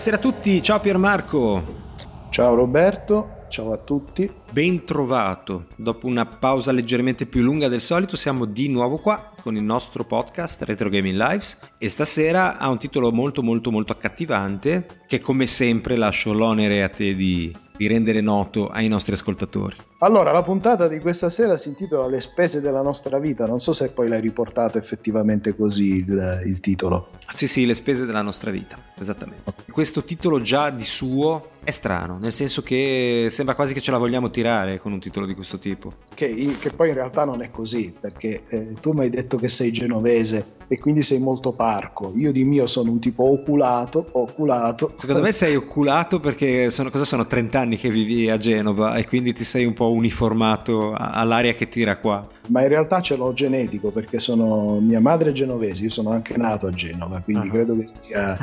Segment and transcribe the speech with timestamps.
[0.00, 1.62] Buonasera a tutti, ciao Piermarco.
[2.30, 4.32] Ciao Roberto, ciao a tutti.
[4.50, 5.66] Ben trovato.
[5.76, 10.04] Dopo una pausa leggermente più lunga del solito siamo di nuovo qua con il nostro
[10.04, 15.46] podcast Retro Gaming Lives e stasera ha un titolo molto molto molto accattivante che come
[15.46, 19.76] sempre lascio l'onere a te di, di rendere noto ai nostri ascoltatori.
[20.02, 23.46] Allora, la puntata di questa sera si intitola Le spese della nostra vita.
[23.46, 27.10] Non so se poi l'hai riportato effettivamente così il, il titolo.
[27.28, 29.52] Sì, sì, le spese della nostra vita, esattamente.
[29.70, 33.98] Questo titolo già di suo è strano, nel senso che sembra quasi che ce la
[33.98, 35.92] vogliamo tirare con un titolo di questo tipo.
[36.14, 39.48] Che, che poi in realtà non è così, perché eh, tu mi hai detto che
[39.48, 42.12] sei genovese e quindi sei molto parco.
[42.14, 44.92] Io di mio sono un tipo oculato, oculato.
[44.96, 49.06] Secondo me sei oculato perché sono, cosa sono 30 anni che vivi a Genova e
[49.06, 52.26] quindi ti sei un po' uniformato all'aria che tira qua.
[52.50, 56.36] Ma in realtà ce l'ho genetico perché sono mia madre è genovese, io sono anche
[56.36, 57.50] nato a Genova, quindi ah.
[57.50, 58.36] credo che sia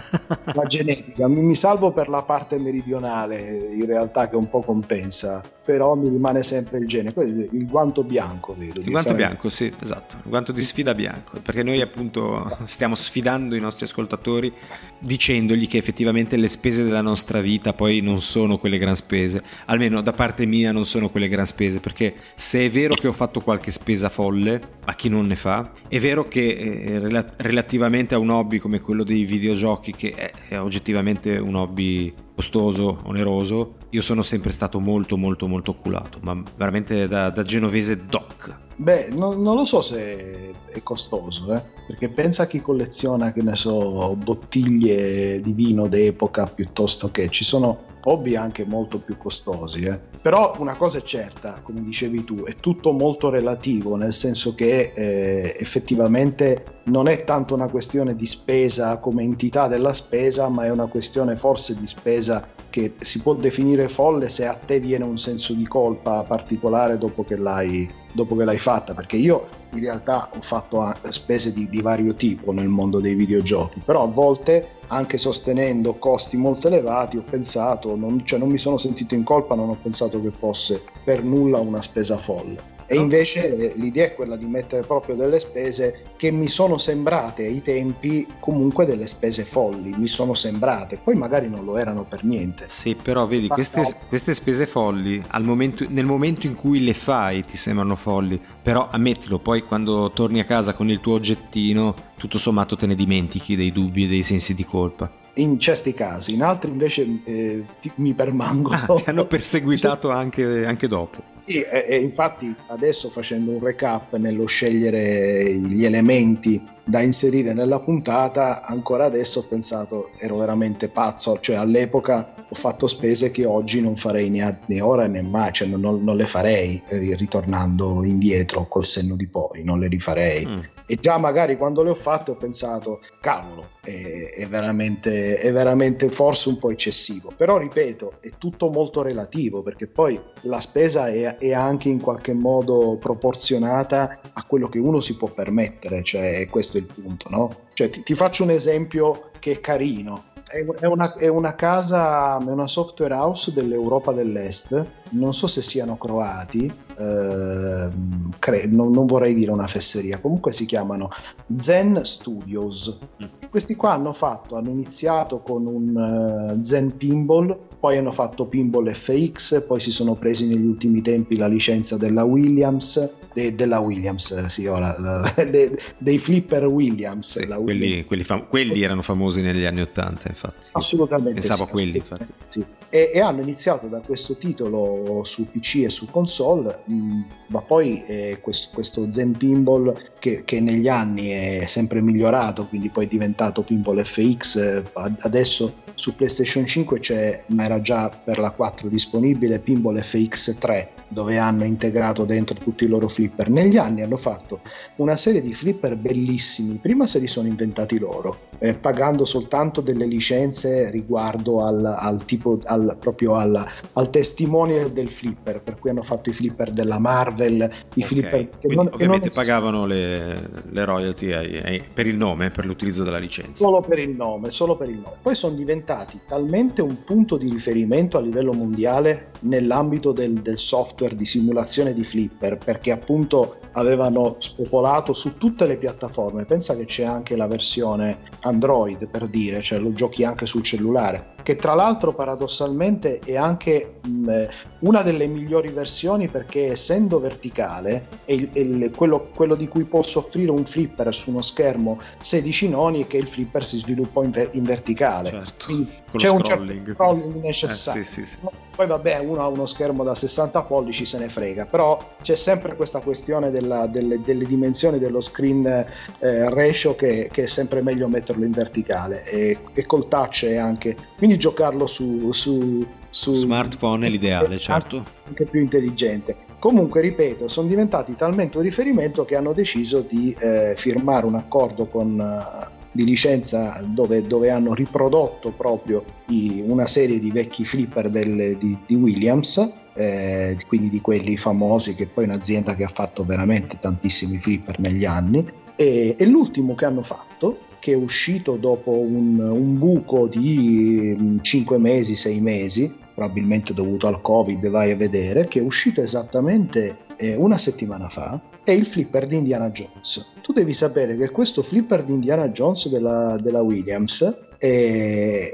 [0.53, 1.27] la genetica.
[1.27, 3.39] Mi, mi salvo per la parte meridionale,
[3.73, 7.13] in realtà che un po' compensa però mi rimane sempre il gene.
[7.17, 8.79] Il guanto bianco, vedo.
[8.79, 10.15] Il guanto bianco, sì, esatto.
[10.23, 11.41] Il guanto di sfida bianco.
[11.41, 14.53] Perché noi appunto stiamo sfidando i nostri ascoltatori
[14.97, 19.43] dicendogli che effettivamente le spese della nostra vita poi non sono quelle gran spese.
[19.65, 21.81] Almeno da parte mia non sono quelle gran spese.
[21.81, 25.71] Perché se è vero che ho fatto qualche spesa folle, a chi non ne fa,
[25.87, 30.59] è vero che eh, relativamente a un hobby come quello dei videogiochi, che è, è
[30.59, 37.07] oggettivamente un hobby costoso, oneroso, io sono sempre stato molto molto molto oculato, ma veramente
[37.07, 38.65] da, da genovese doc.
[38.79, 41.63] Beh, no, non lo so se è costoso, eh?
[41.87, 47.43] perché pensa a chi colleziona, che ne so, bottiglie di vino d'epoca piuttosto che ci
[47.43, 49.81] sono hobby anche molto più costosi.
[49.81, 49.99] Eh?
[50.21, 54.91] Però una cosa è certa, come dicevi tu, è tutto molto relativo, nel senso che
[54.93, 60.69] eh, effettivamente non è tanto una questione di spesa come entità della spesa, ma è
[60.69, 65.17] una questione forse di spesa che si può definire folle se a te viene un
[65.17, 70.29] senso di colpa particolare dopo che l'hai, dopo che l'hai fatta, perché io in realtà
[70.31, 75.17] ho fatto spese di, di vario tipo nel mondo dei videogiochi, però a volte anche
[75.17, 79.69] sostenendo costi molto elevati, ho pensato, non, cioè non mi sono sentito in colpa, non
[79.69, 82.75] ho pensato che fosse per nulla una spesa folle.
[82.89, 87.61] E invece l'idea è quella di mettere proprio delle spese che mi sono sembrate ai
[87.61, 92.65] tempi comunque delle spese folli, mi sono sembrate, poi magari non lo erano per niente.
[92.69, 93.89] Sì, però vedi, queste, no.
[94.07, 99.39] queste, spese folli momento, nel momento in cui le fai ti sembrano folli, però ammettilo,
[99.39, 103.73] poi quando torni a casa con il tuo oggettino, tutto sommato te ne dimentichi dei
[103.73, 108.13] dubbi e dei sensi di colpa in certi casi, in altri invece eh, ti, mi
[108.13, 108.75] permangono.
[108.75, 111.35] Ah, ti hanno perseguitato anche, anche dopo.
[111.47, 117.79] Sì, e, e infatti adesso facendo un recap nello scegliere gli elementi da inserire nella
[117.79, 123.81] puntata, ancora adesso ho pensato, ero veramente pazzo, cioè all'epoca ho fatto spese che oggi
[123.81, 128.85] non farei né, né ora né mai, cioè non, non, le farei ritornando indietro col
[128.85, 130.45] senno di poi, non le rifarei.
[130.45, 130.59] Mm.
[130.89, 136.07] E già magari quando le ho fatte ho pensato, cavolo, è, è, veramente, è veramente
[136.07, 137.33] forse un po' eccessivo.
[137.35, 142.33] Però ripeto, è tutto molto relativo perché poi la spesa è, è anche in qualche
[142.33, 147.49] modo proporzionata a quello che uno si può permettere, cioè questo è il punto, no?
[147.73, 150.26] Cioè, ti, ti faccio un esempio che è carino.
[150.49, 155.97] È una, è una, casa, è una software house dell'Europa dell'Est, non so se siano
[155.97, 157.91] croati, eh,
[158.39, 161.09] cre- non, non, vorrei dire una fesseria, comunque si chiamano
[161.53, 162.97] Zen Studios.
[163.21, 163.27] Mm.
[163.41, 168.47] E questi qua hanno fatto, hanno iniziato con un uh, Zen Pinball, poi hanno fatto
[168.47, 173.79] Pinball FX, poi si sono presi negli ultimi tempi la licenza della Williams, de, della
[173.79, 174.95] Williams, sì, ora,
[175.47, 177.39] de, dei flipper Williams.
[177.39, 178.07] Sì, quelli, Williams.
[178.07, 180.69] Quelli, fam- quelli, erano famosi negli anni Ottanta, infatti.
[180.71, 181.39] Assolutamente.
[181.39, 182.27] Pensavo sì, a quelli, infatti.
[182.49, 182.65] Sì.
[182.89, 188.01] E, e, hanno iniziato da questo titolo su PC e su console, mh, ma poi
[188.07, 193.07] eh, questo, questo, Zen Pinball che, che, negli anni è sempre migliorato, quindi poi è
[193.07, 194.83] diventato Pinball FX, eh,
[195.19, 200.91] adesso su PlayStation 5 c'è, ma era già per la 4 disponibile, Pinball FX 3
[201.09, 203.26] dove hanno integrato dentro tutti i loro flipper.
[203.47, 204.61] Negli anni hanno fatto
[204.97, 210.05] una serie di flipper bellissimi, prima se li sono inventati loro, eh, pagando soltanto delle
[210.05, 216.01] licenze riguardo al, al tipo, al, proprio al, al, testimonial del flipper, per cui hanno
[216.01, 218.03] fatto i flipper della Marvel, i okay.
[218.03, 222.51] flipper che non, ovviamente che non pagavano le, le royalty ai, ai, per il nome,
[222.51, 223.63] per l'utilizzo della licenza.
[223.63, 225.17] Solo per il nome, solo per il nome.
[225.21, 230.95] Poi sono diventati talmente un punto di riferimento a livello mondiale nell'ambito del, del software
[230.97, 236.43] software di simulazione di flipper perché appunto avevano spopolato su tutte le piattaforme.
[236.43, 241.35] Pensa che c'è anche la versione Android per dire, cioè lo giochi anche sul cellulare,
[241.41, 244.45] che tra l'altro paradossalmente è anche mh,
[244.79, 249.85] una delle migliori versioni perché essendo verticale è il, è il, quello, quello, di cui
[249.85, 254.23] può soffrire un flipper su uno schermo 16 noni è che il flipper si sviluppa
[254.23, 255.29] in, ver- in verticale.
[255.29, 255.65] Certo,
[256.13, 258.01] c'è un certo scrolling necessario.
[258.01, 258.37] Eh, sì, sì, sì.
[258.77, 262.75] Poi vabbè, uno ha uno schermo da 60 pollici, se ne frega, però c'è sempre
[262.75, 268.07] questa questione della, delle, delle, dimensioni dello screen eh, ratio che, che, è sempre meglio
[268.07, 270.95] metterlo in verticale e, e col touch è anche...
[271.17, 275.03] Quindi giocarlo su, su, su smartphone è l'ideale, certo.
[275.25, 276.37] Anche più intelligente.
[276.59, 281.87] Comunque, ripeto, sono diventati talmente un riferimento che hanno deciso di eh, firmare un accordo
[281.87, 288.09] con, uh, di licenza dove, dove, hanno riprodotto proprio i, una serie di vecchi flipper
[288.09, 292.87] del, di, di, Williams, eh, quindi di quelli famosi che poi è un'azienda che ha
[292.87, 295.45] fatto veramente tantissimi flipper negli anni.
[295.75, 301.77] E, e l'ultimo che hanno fatto che è uscito dopo un, un, buco di 5
[301.77, 307.35] mesi, 6 mesi, probabilmente dovuto al Covid, vai a vedere, che è uscito esattamente eh,
[307.35, 308.41] una settimana fa,
[308.71, 310.33] è il flipper di Indiana Jones.
[310.41, 314.23] Tu devi sapere che questo flipper di Indiana Jones della, della Williams
[314.57, 315.49] è,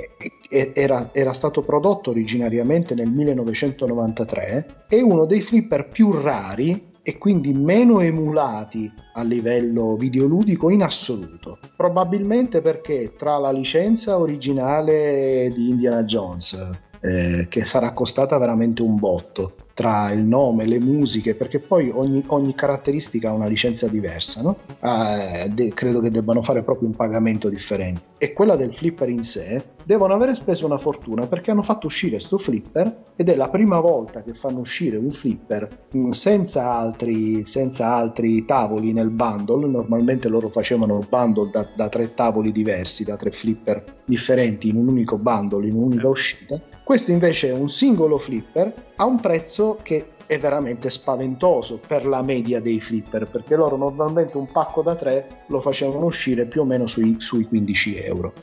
[0.50, 7.20] è, era, era, stato prodotto originariamente nel 1993, è uno dei flipper più rari e
[7.20, 11.60] quindi meno emulati a livello videoludico in assoluto.
[11.78, 16.58] Probabilmente perché tra la licenza originale di Indiana Jones,
[17.00, 22.24] eh, che sarà costata veramente un botto, tra il nome, le musiche, perché poi ogni,
[22.28, 24.58] ogni caratteristica ha una licenza diversa, no?
[24.82, 28.12] eh, de- credo che debbano fare proprio un pagamento differente.
[28.18, 32.12] E quella del flipper in sé devono avere speso una fortuna perché hanno fatto uscire
[32.12, 37.46] questo flipper ed è la prima volta che fanno uscire un flipper mm, senza altri,
[37.46, 39.68] senza altri tavoli nel bundle.
[39.68, 44.88] Normalmente loro facevano bundle da, da tre tavoli diversi, da tre flipper differenti in un
[44.88, 46.62] unico bundle, in un'unica uscita.
[46.84, 52.22] Questo invece è un singolo flipper a un prezzo che è veramente spaventoso per la
[52.22, 56.66] media dei flipper perché loro normalmente un pacco da 3 lo facevano uscire più o
[56.66, 58.34] meno sui, sui 15 euro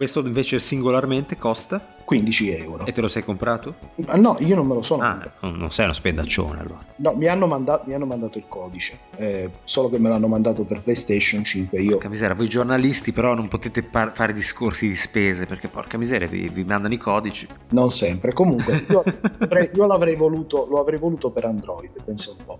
[0.00, 1.96] questo invece singolarmente costa?
[2.06, 2.86] 15 euro.
[2.86, 3.76] E te lo sei comprato?
[4.06, 5.02] Ah, no, io non me lo sono.
[5.02, 6.82] Ah, non sei uno spendaccione allora.
[6.96, 10.64] No, mi hanno, mandato, mi hanno mandato il codice, eh, solo che me l'hanno mandato
[10.64, 11.78] per PlayStation 5.
[11.82, 11.90] Io...
[11.90, 16.26] Porca miseria, voi giornalisti però non potete par- fare discorsi di spese perché porca miseria
[16.26, 17.46] vi, vi mandano i codici.
[17.72, 19.04] Non sempre, comunque io,
[19.74, 22.58] io l'avrei voluto, lo avrei voluto per Android, penso un po'.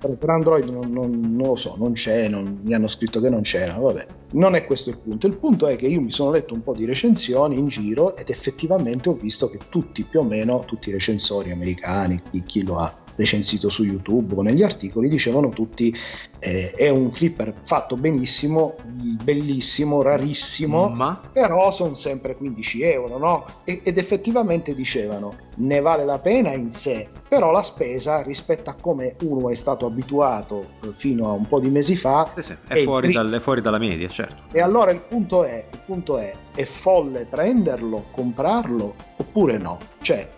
[0.00, 3.28] Per, per Android non, non, non, lo so, non c'è, non, mi hanno scritto che
[3.28, 4.06] non c'era, vabbè.
[4.32, 5.26] Non è questo il punto.
[5.26, 8.30] Il punto è che io mi sono letto un po' di recensioni in giro ed
[8.30, 12.78] effettivamente ho visto che tutti più o meno, tutti i recensori americani, chi, chi lo
[12.78, 15.94] ha recensito su YouTube o negli articoli, dicevano tutti
[16.38, 18.76] eh, è un flipper fatto benissimo,
[19.22, 21.20] bellissimo, rarissimo, Ma...
[21.32, 23.44] però sono sempre 15 euro, no?
[23.64, 28.76] E, ed effettivamente dicevano ne vale la pena in sé, però la spesa rispetto a
[28.80, 32.56] come uno è stato abituato eh, fino a un po' di mesi fa sì, sì.
[32.66, 34.44] È, fuori dal, è, fuori dalla media, certo.
[34.52, 39.89] E allora il punto è, il punto è, è folle prenderlo, comprarlo oppure no?
[40.00, 40.30] Cioè,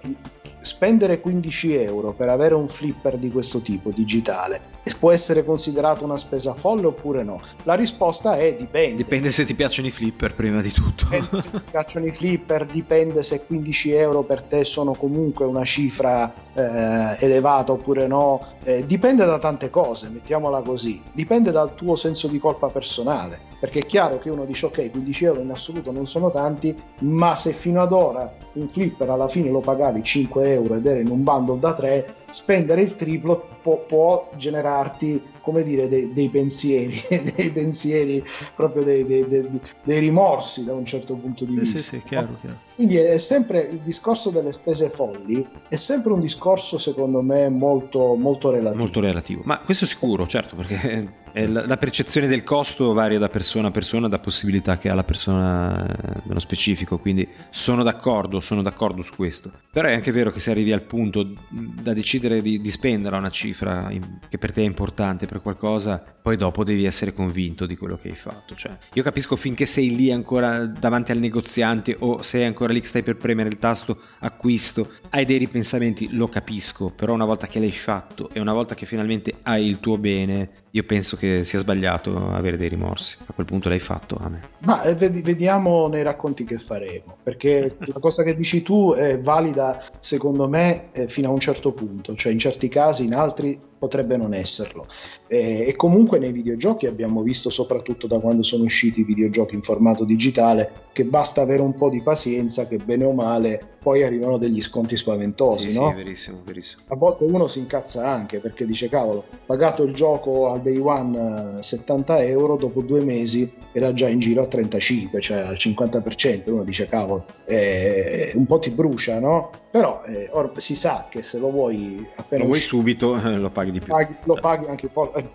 [0.61, 6.17] spendere 15 euro per avere un flipper di questo tipo digitale può essere considerato una
[6.17, 7.41] spesa folle oppure no?
[7.63, 8.97] La risposta è dipende.
[8.97, 11.05] Dipende se ti piacciono i flipper prima di tutto.
[11.05, 15.65] Dipende se ti piacciono i flipper, dipende se 15 euro per te sono comunque una
[15.65, 18.45] cifra eh, elevata oppure no.
[18.65, 21.01] Eh, dipende da tante cose, mettiamola così.
[21.13, 23.51] Dipende dal tuo senso di colpa personale.
[23.61, 27.37] Perché è chiaro che uno dice ok, 15 euro in assoluto non sono tanti, ma
[27.37, 31.09] se fino ad ora un flipper alla fine lo pagavi 5 euro ed era in
[31.09, 36.95] un bundle da 3, spendere il triplo può, può generarti come dire, dei, dei pensieri,
[37.37, 38.23] dei pensieri
[38.55, 41.79] proprio dei, dei, dei, rimorsi da un certo punto di vista.
[41.79, 42.59] Sì, sì, chiaro, chiaro.
[42.75, 48.15] Quindi è sempre il discorso delle spese folli, è sempre un discorso secondo me molto,
[48.15, 48.83] molto relativo.
[48.83, 53.29] Molto relativo, ma questo è sicuro, certo, perché la, la, percezione del costo varia da
[53.29, 55.87] persona a persona, da possibilità che ha la persona
[56.25, 59.51] nello specifico, quindi sono d'accordo, sono d'accordo su questo.
[59.71, 63.31] Però è anche vero che se arrivi al punto da decidere di, di spendere una
[63.31, 63.91] cifra
[64.29, 68.09] che per te è importante per qualcosa, poi dopo devi essere convinto di quello che
[68.09, 68.55] hai fatto.
[68.55, 72.89] Cioè, io capisco finché sei lì ancora davanti al negoziante o sei ancora lì che
[72.89, 77.59] stai per premere il tasto acquisto, hai dei ripensamenti, lo capisco, però una volta che
[77.59, 81.59] l'hai fatto e una volta che finalmente hai il tuo bene, io penso che sia
[81.59, 83.17] sbagliato avere dei rimorsi.
[83.27, 84.41] A quel punto l'hai fatto, a me.
[84.65, 89.83] Ma eh, vediamo nei racconti che faremo, perché la cosa che dici tu è valida
[89.99, 94.17] secondo me eh, fino a un certo punto, cioè in certi casi, in altri potrebbe
[94.17, 94.87] non esserlo.
[95.27, 99.63] E, e, comunque nei videogiochi abbiamo visto, soprattutto da quando sono usciti i videogiochi in
[99.63, 104.39] formato digitale, che basta avere un po' di pazienza, che bene o male poi arrivano
[104.39, 105.71] degli sconti spaventosi.
[105.71, 105.89] Sì, no?
[105.89, 106.83] sì, verissimo, verissimo.
[106.87, 111.61] A volte uno si incazza anche perché dice: Cavolo, pagato il gioco al day one
[111.61, 116.51] 70 eh, euro, dopo due mesi era già in giro a 35, cioè al 50%.
[116.51, 119.51] Uno dice: Cavolo, eh, un po' ti brucia, no?
[119.73, 123.51] Però eh, or- si sa che se lo vuoi appena lo vuoi subito, eh, lo
[123.51, 123.93] paghi di più.
[123.93, 125.13] Paghi, lo paghi anche un po'.
[125.15, 125.29] Eh,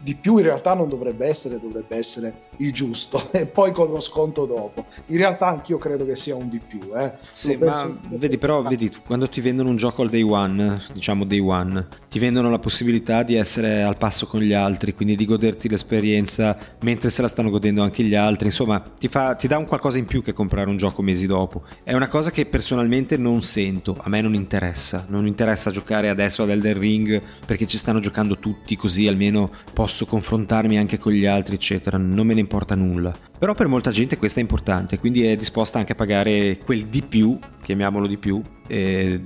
[0.00, 4.00] di più in realtà non dovrebbe essere, dovrebbe essere il giusto, e poi con lo
[4.00, 4.84] sconto dopo.
[5.06, 6.80] In realtà anch'io credo che sia un di più.
[6.94, 7.12] Eh.
[7.20, 11.38] Sì, ma vedi, però, vedi, quando ti vendono un gioco al day one, diciamo day
[11.38, 15.68] one, ti vendono la possibilità di essere al passo con gli altri, quindi di goderti
[15.68, 18.46] l'esperienza mentre se la stanno godendo anche gli altri.
[18.46, 21.62] Insomma, ti, fa, ti dà un qualcosa in più che comprare un gioco mesi dopo.
[21.82, 25.06] È una cosa che personalmente non sento, a me non interessa.
[25.08, 30.06] Non interessa giocare adesso ad Elden Ring perché ci stanno giocando tutti, così almeno posso
[30.06, 31.98] confrontarmi anche con gli altri, eccetera.
[31.98, 33.14] Non me ne importa nulla.
[33.38, 37.02] Però per molta gente questo è importante, quindi è disposta anche a pagare quel di
[37.02, 39.20] più, chiamiamolo di più, eh,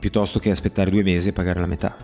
[0.00, 1.94] piuttosto che aspettare due mesi e pagare la metà.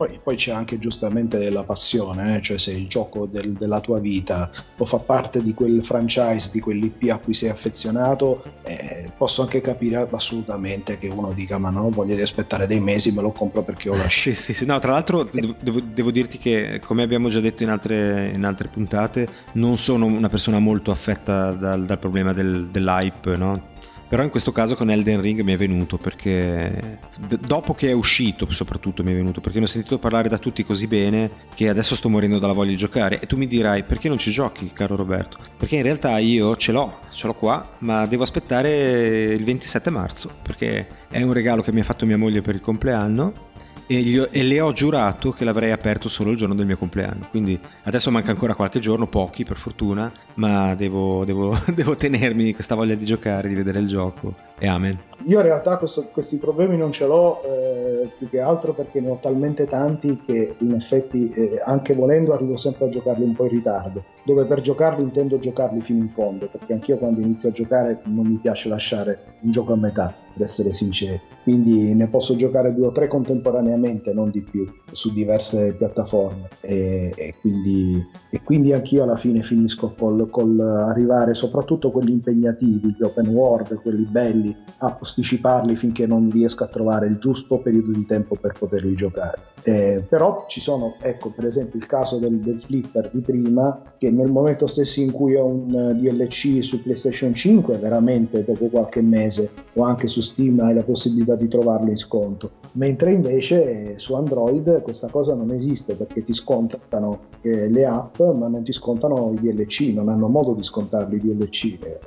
[0.00, 2.40] Poi, poi, c'è anche giustamente la passione, eh?
[2.40, 6.58] cioè se il gioco del, della tua vita o fa parte di quel franchise, di
[6.58, 11.90] quell'IP a cui sei affezionato, eh, posso anche capire assolutamente che uno dica ma non
[11.90, 14.64] voglio di aspettare dei mesi, me lo compro perché ho la Sì, sì, sì.
[14.64, 18.68] No, tra l'altro devo, devo, dirti che come abbiamo già detto in altre, in altre,
[18.68, 23.68] puntate, non sono una persona molto affetta dal, dal problema del, dell'hype, no?
[24.10, 27.92] Però in questo caso con Elden Ring mi è venuto perché d- dopo che è
[27.92, 31.68] uscito soprattutto mi è venuto perché ne ho sentito parlare da tutti così bene che
[31.68, 34.72] adesso sto morendo dalla voglia di giocare e tu mi dirai perché non ci giochi
[34.72, 35.38] caro Roberto?
[35.56, 40.28] Perché in realtà io ce l'ho, ce l'ho qua ma devo aspettare il 27 marzo
[40.42, 43.48] perché è un regalo che mi ha fatto mia moglie per il compleanno
[43.90, 47.26] e, gli, e, le ho giurato che l'avrei aperto solo il giorno del mio compleanno.
[47.28, 52.74] Quindi adesso manca ancora qualche giorno, pochi per fortuna, ma devo, devo, devo tenermi questa
[52.74, 54.98] voglia di giocare, di vedere il gioco e amen.
[55.26, 59.10] Io in realtà questo, questi problemi non ce l'ho eh, più che altro perché ne
[59.10, 63.44] ho talmente tanti che in effetti eh, anche volendo arrivo sempre a giocarli un po'
[63.44, 67.52] in ritardo, dove per giocarli intendo giocarli fino in fondo, perché anch'io quando inizio a
[67.52, 71.20] giocare non mi piace lasciare un gioco a metà, per essere sinceri.
[71.42, 77.12] Quindi ne posso giocare due o tre contemporaneamente, non di più, su diverse piattaforme e,
[77.16, 83.02] e, quindi, e quindi, anch'io alla fine finisco col, col arrivare soprattutto quelli impegnativi, gli
[83.02, 88.06] open world, quelli belli, a posticiparli finché non riesco a trovare il giusto periodo di
[88.06, 89.49] tempo per poterli giocare.
[89.62, 94.10] Eh, però ci sono, ecco per esempio il caso del, del, flipper di prima, che
[94.10, 99.02] nel momento stesso in cui ho un eh, DLC su PlayStation 5, veramente dopo qualche
[99.02, 104.14] mese o anche su Steam hai la possibilità di trovarlo in sconto, mentre invece su
[104.14, 109.32] Android questa cosa non esiste perché ti scontano eh, le app ma non ti scontano
[109.34, 111.64] i DLC, non hanno modo di scontarli i DLC.
[111.82, 111.98] Eh,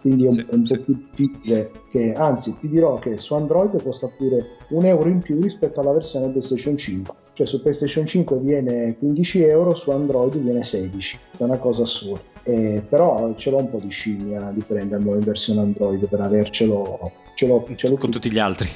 [0.00, 0.76] quindi è un, sì, è un sì.
[0.76, 5.20] po' più difficile che, anzi ti dirò che su Android costa pure un euro in
[5.20, 10.36] più rispetto alla versione PlayStation 5 cioè su PlayStation 5 viene 15 euro su Android
[10.38, 12.20] viene 16 è una cosa assurda.
[12.42, 17.12] Eh, però ce l'ho un po' di scimmia di prenderlo in versione Android per avercelo
[17.38, 18.32] ce l'ho, ce l'ho con tutti.
[18.32, 18.68] gli altri.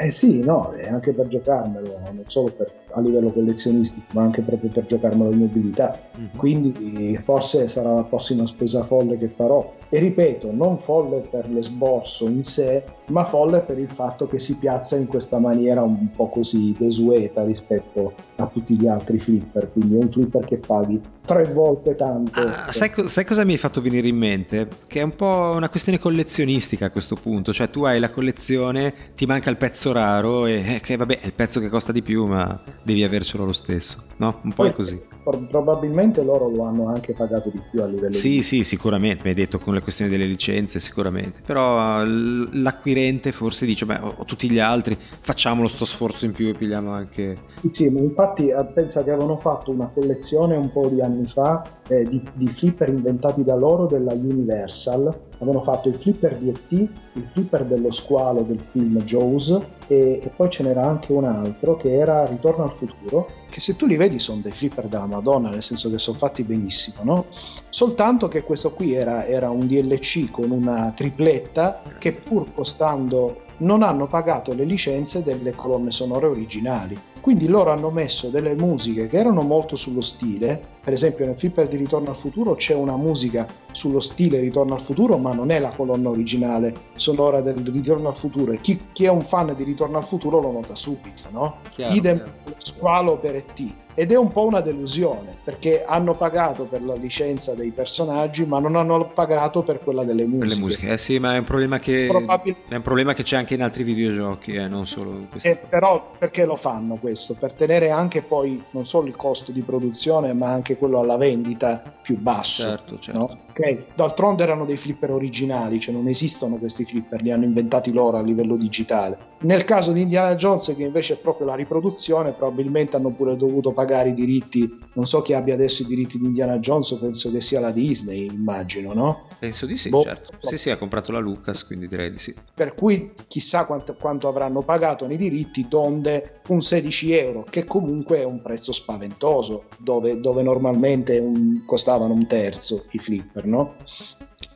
[0.00, 4.68] Eh sì no anche per giocarmelo non solo per, a livello collezionistico ma anche proprio
[4.70, 5.96] per giocarmelo in mobilità.
[6.18, 6.36] Mm-hmm.
[6.36, 9.74] quindi forse sarà la prossima spesa folle che farò.
[9.88, 14.58] E ripeto non folle per l'esborso in sé ma folle per il fatto che si
[14.58, 19.96] piazza in questa maniera un po' così desueta rispetto a tutti gli altri flipper, quindi
[19.96, 22.40] è un flipper che paghi tre volte tanto.
[22.40, 24.68] Ah, sai, sai, cosa mi hai fatto venire in mente?
[24.86, 28.94] Che è un po' una questione collezionistica a questo punto, cioè tu hai la collezione,
[29.14, 32.02] ti manca il pezzo raro e eh, che vabbè è il pezzo che costa di
[32.02, 34.40] più ma devi avercelo lo stesso, no?
[34.42, 38.12] Un po' Poi, è così probabilmente loro lo hanno anche pagato di più a livello
[38.12, 38.42] sì di...
[38.42, 42.99] sì sicuramente mi hai detto con le questioni delle licenze sicuramente però l'acquirente
[43.32, 47.36] forse dice beh ho tutti gli altri facciamolo sto sforzo in più e pigliamo anche
[47.48, 51.62] sì, sì infatti eh, pensa che avevano fatto una collezione un po' di anni fa
[51.88, 56.88] eh, di, di flipper inventati da loro della Universal avevano fatto il flipper di E.T.,
[57.14, 61.76] il flipper dello squalo del film Jaws e, e, poi ce n'era anche un altro
[61.76, 65.50] che era Ritorno al futuro, che se tu li vedi sono dei flipper della Madonna,
[65.50, 67.26] nel senso che sono fatti benissimo, no?
[67.68, 73.82] Soltanto che questo qui era, era un DLC con una tripletta che pur costando non
[73.82, 76.98] hanno pagato le licenze delle colonne sonore originali.
[77.20, 81.68] Quindi loro hanno messo delle musiche che erano molto sullo stile, per esempio nel flipper
[81.68, 85.58] di Ritorno al futuro c'è una musica sullo stile Ritorno al futuro, ma non è
[85.58, 88.52] la colonna originale sonora del Ritorno al futuro.
[88.52, 91.58] E chi, chi è un fan di Ritorno al futuro lo nota subito, no?
[91.74, 92.32] Chiaro, Idem chiaro.
[92.56, 97.54] squalo per ET ed è un po' una delusione perché hanno pagato per la licenza
[97.54, 100.54] dei personaggi ma non hanno pagato per quella delle musiche.
[100.54, 103.36] Le musiche, eh sì, ma è un problema che, Probabil- è un problema che c'è
[103.36, 105.48] anche in altri videogiochi, eh, non solo questo.
[105.48, 107.34] Eh, però perché lo fanno questo?
[107.34, 111.82] Per tenere anche poi non solo il costo di produzione ma anche quello alla vendita
[112.02, 112.62] più basso.
[112.62, 113.18] Certo, certo.
[113.18, 113.38] No?
[113.60, 113.84] Okay.
[113.94, 118.22] D'altronde erano dei flipper originali, cioè non esistono questi flipper, li hanno inventati loro a
[118.22, 119.28] livello digitale.
[119.42, 123.72] Nel caso di Indiana Jones, che invece è proprio la riproduzione, probabilmente hanno pure dovuto
[123.72, 124.78] pagare i diritti.
[124.94, 128.26] Non so chi abbia adesso i diritti di Indiana Jones, penso che sia la Disney,
[128.26, 129.28] immagino, no?
[129.38, 130.38] Penso di sì, boh, certo.
[130.42, 132.34] Sì, sì, ha comprato la Lucas, quindi direi di sì.
[132.54, 138.18] Per cui chissà quanto, quanto avranno pagato nei diritti, donde un 16 euro, che comunque
[138.18, 143.74] è un prezzo spaventoso, dove, dove normalmente un, costavano un terzo i flipper, no?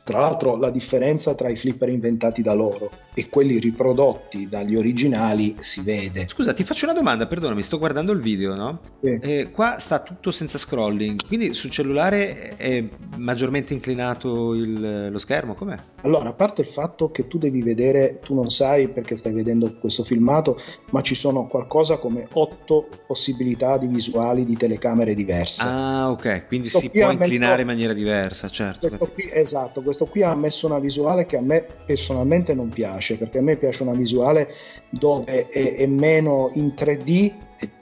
[0.03, 5.55] Tra l'altro la differenza tra i flipper inventati da loro e quelli riprodotti dagli originali
[5.57, 6.27] si vede.
[6.29, 8.79] Scusa, ti faccio una domanda, perdonami, sto guardando il video, no?
[9.01, 9.19] Sì.
[9.21, 15.55] Eh, qua sta tutto senza scrolling, quindi sul cellulare è maggiormente inclinato il, lo schermo,
[15.55, 15.75] com'è?
[16.03, 19.75] Allora, a parte il fatto che tu devi vedere, tu non sai perché stai vedendo
[19.79, 20.55] questo filmato,
[20.91, 25.63] ma ci sono qualcosa come otto possibilità di visuali di telecamere diverse.
[25.65, 27.61] Ah, ok, quindi questo si può inclinare messo...
[27.61, 28.87] in maniera diversa, certo.
[28.87, 32.69] Questo qui, esatto, questo questo qui ha messo una visuale che a me personalmente non
[32.69, 34.47] piace, perché a me piace una visuale
[34.89, 37.33] dove è, è meno in 3D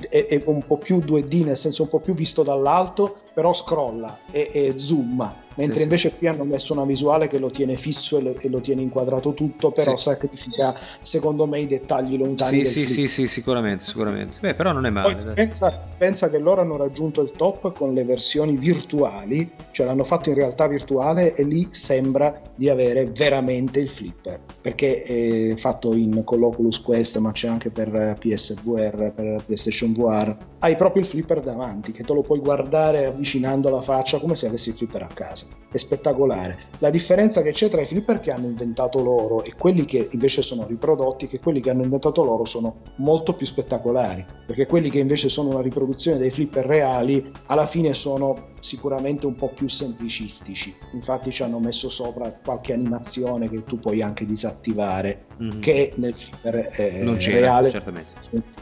[0.09, 4.19] è, è, un po' più 2D, nel senso un po' più visto dall'alto, però scrolla
[4.31, 6.17] e, e zooma mentre sì, invece sì.
[6.17, 9.33] qui hanno messo una visuale che lo tiene fisso e lo, e lo tiene inquadrato
[9.33, 10.03] tutto, però sì.
[10.09, 12.65] sacrifica secondo me i dettagli lontani.
[12.65, 14.37] Sì, sì, sì, sicuramente, sicuramente.
[14.39, 15.33] Beh, però non è male.
[15.33, 20.29] Pensa, pensa, che loro hanno raggiunto il top con le versioni virtuali, cioè l'hanno fatto
[20.29, 26.23] in realtà virtuale e lì sembra di avere veramente il flipper, perché è fatto in,
[26.23, 30.52] con l'Oculus Quest, ma c'è anche per PSVR, per PlayStation VR.
[30.63, 34.47] Hai proprio il flipper davanti, che te lo puoi guardare avvicinando la faccia come se
[34.47, 36.57] avessi il flipper a casa è spettacolare.
[36.79, 40.43] La differenza che c'è tra i flipper che hanno inventato loro e quelli che invece
[40.43, 44.99] sono riprodotti che quelli che hanno inventato loro sono molto più spettacolari, perché quelli che
[44.99, 50.73] invece sono una riproduzione dei flipper reali alla fine sono sicuramente un po' più semplicistici.
[50.93, 55.59] Infatti ci hanno messo sopra qualche animazione che tu puoi anche disattivare, mm-hmm.
[55.59, 58.13] che nel flipper eh, non reale certamente.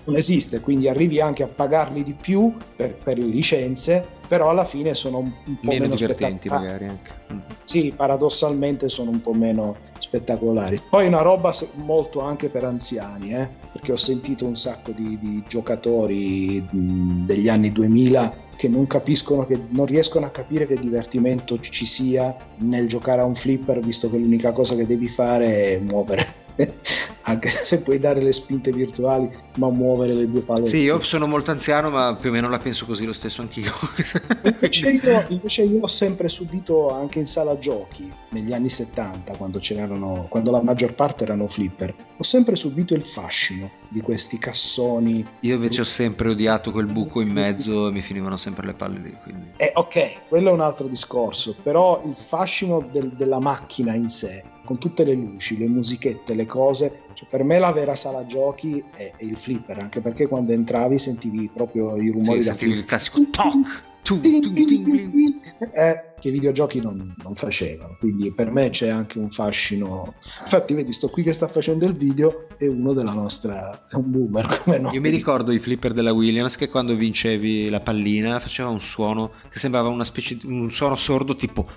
[0.05, 4.63] non esiste, quindi arrivi anche a pagarli di più per, per le licenze però alla
[4.63, 7.12] fine sono un, un po' meno, meno divertenti magari anche.
[7.34, 7.39] Mm.
[7.65, 10.77] Sì, paradossalmente sono un po' meno spettacolari.
[10.89, 13.51] Poi una roba molto anche per anziani, eh?
[13.73, 19.60] perché ho sentito un sacco di, di giocatori degli anni 2000 che non capiscono, che
[19.71, 24.17] non riescono a capire che divertimento ci sia nel giocare a un flipper, visto che
[24.17, 26.25] l'unica cosa che devi fare è muovere
[27.23, 30.65] anche se puoi dare le spinte virtuali, ma muovere le due palle.
[30.65, 33.71] Sì, io sono molto anziano, ma più o meno la penso così lo stesso anch'io.
[34.43, 39.59] invece, io invece io ho sempre subito anche in sala giochi negli anni 70, quando,
[40.29, 45.25] quando la maggior parte erano flipper, ho sempre subito il fascino di questi cassoni.
[45.41, 48.99] Io invece ho sempre odiato quel buco in mezzo e mi finivano sempre le palle
[48.99, 49.17] lì.
[49.23, 49.51] Quindi.
[49.57, 54.50] Eh, ok, quello è un altro discorso, però il fascino del, della macchina in sé
[54.63, 57.04] con tutte le luci, le musichette, le cose.
[57.21, 60.97] Cioè, per me la vera sala giochi è, è, il flipper, anche perché quando entravi
[60.97, 62.77] sentivi proprio i rumori sì, da flipper.
[62.77, 63.84] il classico toc.
[65.73, 67.97] Eh, che i videogiochi non, non, facevano.
[67.99, 70.12] Quindi per me c'è anche un fascino.
[70.15, 73.84] Infatti, vedi, sto qui che sta facendo il video è uno della nostra.
[73.88, 74.95] è un boomer come noi.
[74.95, 79.34] Io mi ricordo i flipper della Williams che quando vincevi la pallina faceva un suono
[79.49, 81.67] che sembrava una specie di un suono sordo tipo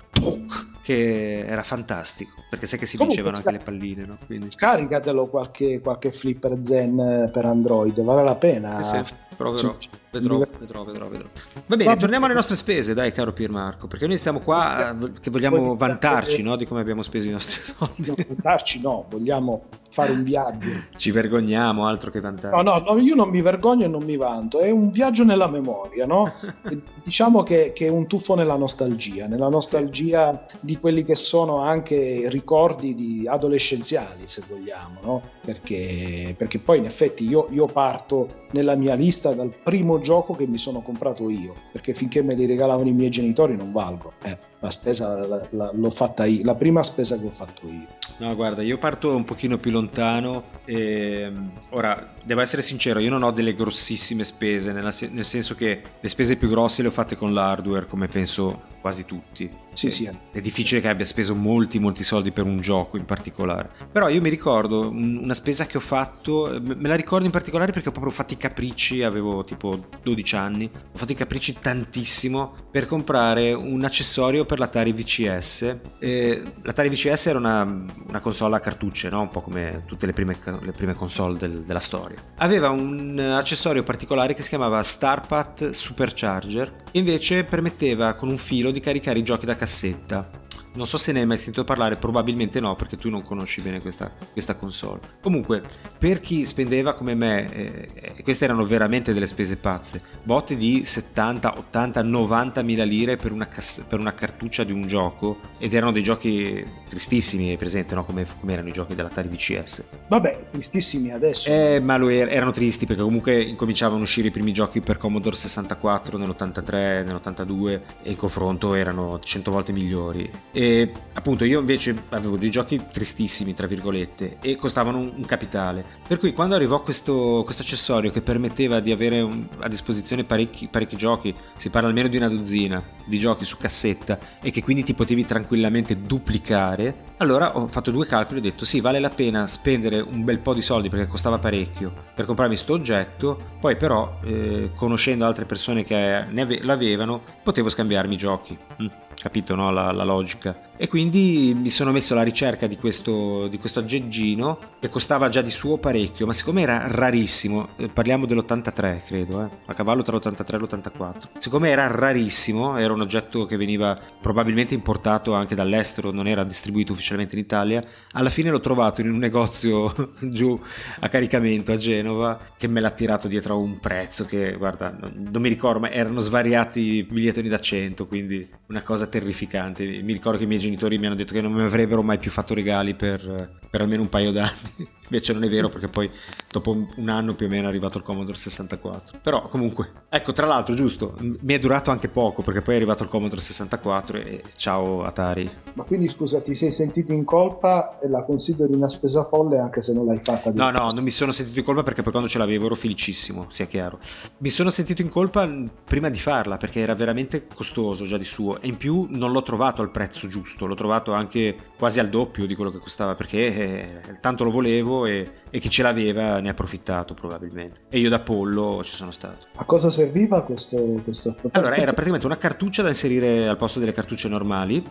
[0.85, 4.17] che era fantastico perché sai che si Comunque, vincevano anche le palline no?
[4.23, 4.51] Quindi...
[4.51, 9.15] scaricatelo qualche, qualche flipper zen per Android vale la pena sì, sì.
[9.35, 9.75] Proverò,
[10.11, 11.27] vedrò, vedrò, vedrò, vedrò.
[11.65, 15.29] Va bene, torniamo alle nostre spese, dai, caro Piermarco, perché noi stiamo qua eh, che
[15.29, 18.25] vogliamo vantarci no, di come abbiamo speso i nostri soldi.
[18.27, 20.71] Vantarci no, vogliamo fare un viaggio.
[20.97, 22.53] Ci vergogniamo, altro che vantare.
[22.53, 25.47] No, no, no, io non mi vergogno e non mi vanto, è un viaggio nella
[25.47, 26.33] memoria, no?
[27.01, 32.27] diciamo che, che, è un tuffo nella nostalgia, nella nostalgia di quelli che sono anche
[32.29, 35.21] ricordi di adolescenziali, se vogliamo, no?
[35.45, 40.33] Perché, perché poi in effetti io, io parto nella mia lista stato il primo gioco
[40.35, 44.13] che mi sono comprato io, perché finché me li regalavano i miei genitori non valgo.
[44.23, 47.87] Eh, la spesa la, la, l'ho fatta io, la prima spesa che ho fatto io.
[48.17, 51.31] No, guarda, io parto un pochino più lontano e
[51.71, 56.09] ora devo essere sincero, io non ho delle grossissime spese, nella, nel senso che le
[56.09, 59.49] spese più grosse le ho fatte con l'hardware, come penso quasi tutti.
[59.73, 60.09] Sì, sì.
[60.31, 63.69] È difficile che abbia speso molti, molti soldi per un gioco in particolare.
[63.91, 67.89] Però io mi ricordo una spesa che ho fatto, me la ricordo in particolare perché
[67.89, 72.85] ho proprio fatto i capricci, avevo tipo 12 anni, ho fatto i capricci tantissimo per
[72.85, 75.77] comprare un accessorio per l'Atari VCS.
[75.99, 79.21] E L'Atari VCS era una, una, console a cartucce, no?
[79.21, 82.17] un po' come tutte le prime, le prime console del, della storia.
[82.37, 88.79] Aveva un accessorio particolare che si chiamava Starpat Supercharger, invece permetteva con un filo di
[88.79, 90.43] caricare i giochi da cassetta.
[90.75, 93.79] Non so se ne hai mai sentito parlare, probabilmente no, perché tu non conosci bene
[93.79, 94.99] questa, questa console.
[95.21, 95.61] Comunque,
[95.97, 100.83] per chi spendeva come me, eh, eh queste erano veramente delle spese pazze, botte di
[100.85, 105.73] 70, 80, 90 mila lire per una, cass- per una cartuccia di un gioco, ed
[105.73, 108.03] erano dei giochi tristissimi, hai presente, no?
[108.03, 109.83] come, come, erano i giochi dell'Atari VCS.
[110.09, 111.49] Vabbè, tristissimi adesso.
[111.49, 114.97] Eh, ma lo er- erano tristi perché comunque incominciavano a uscire i primi giochi per
[114.97, 120.29] Commodore 64 nell'83, nell'82 e in confronto erano 100 volte migliori.
[120.51, 120.64] E
[121.13, 125.83] appunto io invece avevo dei giochi tristissimi, tra virgolette, e costavano un, un capitale.
[126.07, 130.67] Per cui quando arrivò questo, questo accessorio che permetteva di avere un, a disposizione parecchi,
[130.67, 134.83] parecchi giochi, si parla almeno di una dozzina di giochi su cassetta, e che quindi
[134.83, 139.09] ti potevi tranquillamente duplicare, allora ho fatto due calcoli e ho detto sì, vale la
[139.09, 143.75] pena spendere un bel po' di soldi perché costava parecchio per comprarmi questo oggetto, poi
[143.75, 148.57] però eh, conoscendo altre persone che ave- l'avevano potevo scambiarmi i giochi.
[148.81, 149.71] Mm capito no?
[149.71, 150.55] la, la, logica.
[150.77, 155.41] E quindi mi sono messo alla ricerca di questo, di questo aggeggino che costava già
[155.41, 160.17] di suo parecchio, ma siccome era rarissimo, eh, parliamo dell'83 credo, eh, a cavallo tra
[160.17, 166.11] l'83 e l'84, siccome era rarissimo, era un oggetto che veniva probabilmente importato anche dall'estero,
[166.11, 170.59] non era distribuito ufficialmente in Italia, alla fine l'ho trovato in un negozio giù
[170.99, 175.41] a caricamento a Genova che me l'ha tirato dietro a un prezzo che guarda, non
[175.41, 179.85] mi ricordo, ma erano svariati bigliettoni da 100, quindi una cosa terrificante.
[179.85, 182.31] Mi ricordo che i miei genitori mi hanno detto che non mi avrebbero mai più
[182.31, 184.87] fatto regali per, per almeno un paio d'anni.
[185.09, 186.09] Invece non è vero perché poi
[186.51, 189.19] dopo un anno più o meno è arrivato il Commodore 64.
[189.21, 193.03] Però comunque, ecco, tra l'altro, giusto, mi è durato anche poco perché poi è arrivato
[193.03, 195.49] il Commodore 64 e ciao Atari.
[195.73, 199.81] Ma quindi scusa, ti sei sentito in colpa e la consideri una spesa folle anche
[199.81, 200.51] se non l'hai fatta?
[200.51, 200.57] Di...
[200.57, 203.47] No, no, non mi sono sentito in colpa perché poi quando ce l'avevo ero felicissimo,
[203.49, 203.99] sia chiaro.
[204.39, 205.47] Mi sono sentito in colpa
[205.83, 209.43] prima di farla perché era veramente costoso già di suo e in più non l'ho
[209.43, 213.37] trovato al prezzo giusto, l'ho trovato anche quasi al doppio di quello che costava perché
[213.37, 217.81] eh, tanto lo volevo e, e, chi ce l'aveva ne ha approfittato probabilmente.
[217.89, 219.47] E io da pollo ci sono stato.
[219.57, 221.35] A cosa serviva questo, questo...
[221.51, 224.81] Allora era praticamente una cartuccia da inserire al posto delle cartucce normali,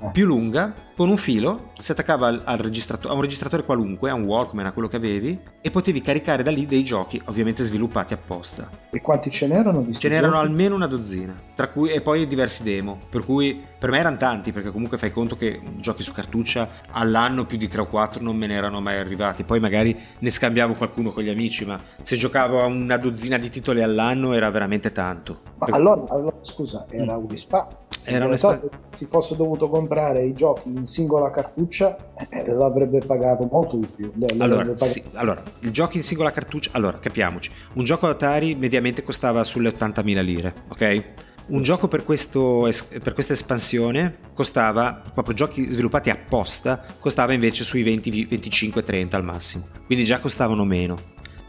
[0.00, 0.10] eh.
[0.12, 4.14] più lunga, con un filo, si attaccava al, al registrato- a un registratore qualunque, a
[4.14, 8.12] un Walkman, a quello che avevi, e potevi caricare da lì dei giochi ovviamente sviluppati
[8.12, 8.68] apposta.
[8.90, 9.82] E quanti ce n'erano?
[9.82, 10.46] Di ce n'erano giochi?
[10.46, 14.52] almeno una dozzina, tra cui e poi diversi demo, per cui per me erano tanti,
[14.52, 18.36] perché comunque fai conto che giochi su cartuccia all'anno più di 3 o 4 non
[18.36, 19.44] me ne erano mai arrivati.
[19.44, 23.38] Poi poi magari ne scambiavo qualcuno con gli amici, ma se giocavo a una dozzina
[23.38, 25.42] di titoli all'anno era veramente tanto.
[25.58, 25.74] Ma per...
[25.76, 27.82] allora, allora, scusa, era un risparmio.
[28.02, 31.96] Era un se si fosse dovuto comprare i giochi in singola cartuccia
[32.28, 34.84] eh, l'avrebbe pagato molto di più allora, pagato...
[34.84, 39.70] sì, allora, il gioco in singola cartuccia allora capiamoci un gioco Atari mediamente costava sulle
[39.70, 41.04] 80.000 lire ok
[41.46, 42.68] un gioco per, questo,
[43.02, 49.24] per, questa espansione costava, proprio giochi sviluppati apposta, costava invece sui 20, 25, 30 al
[49.24, 49.68] massimo.
[49.86, 50.96] Quindi già costavano meno.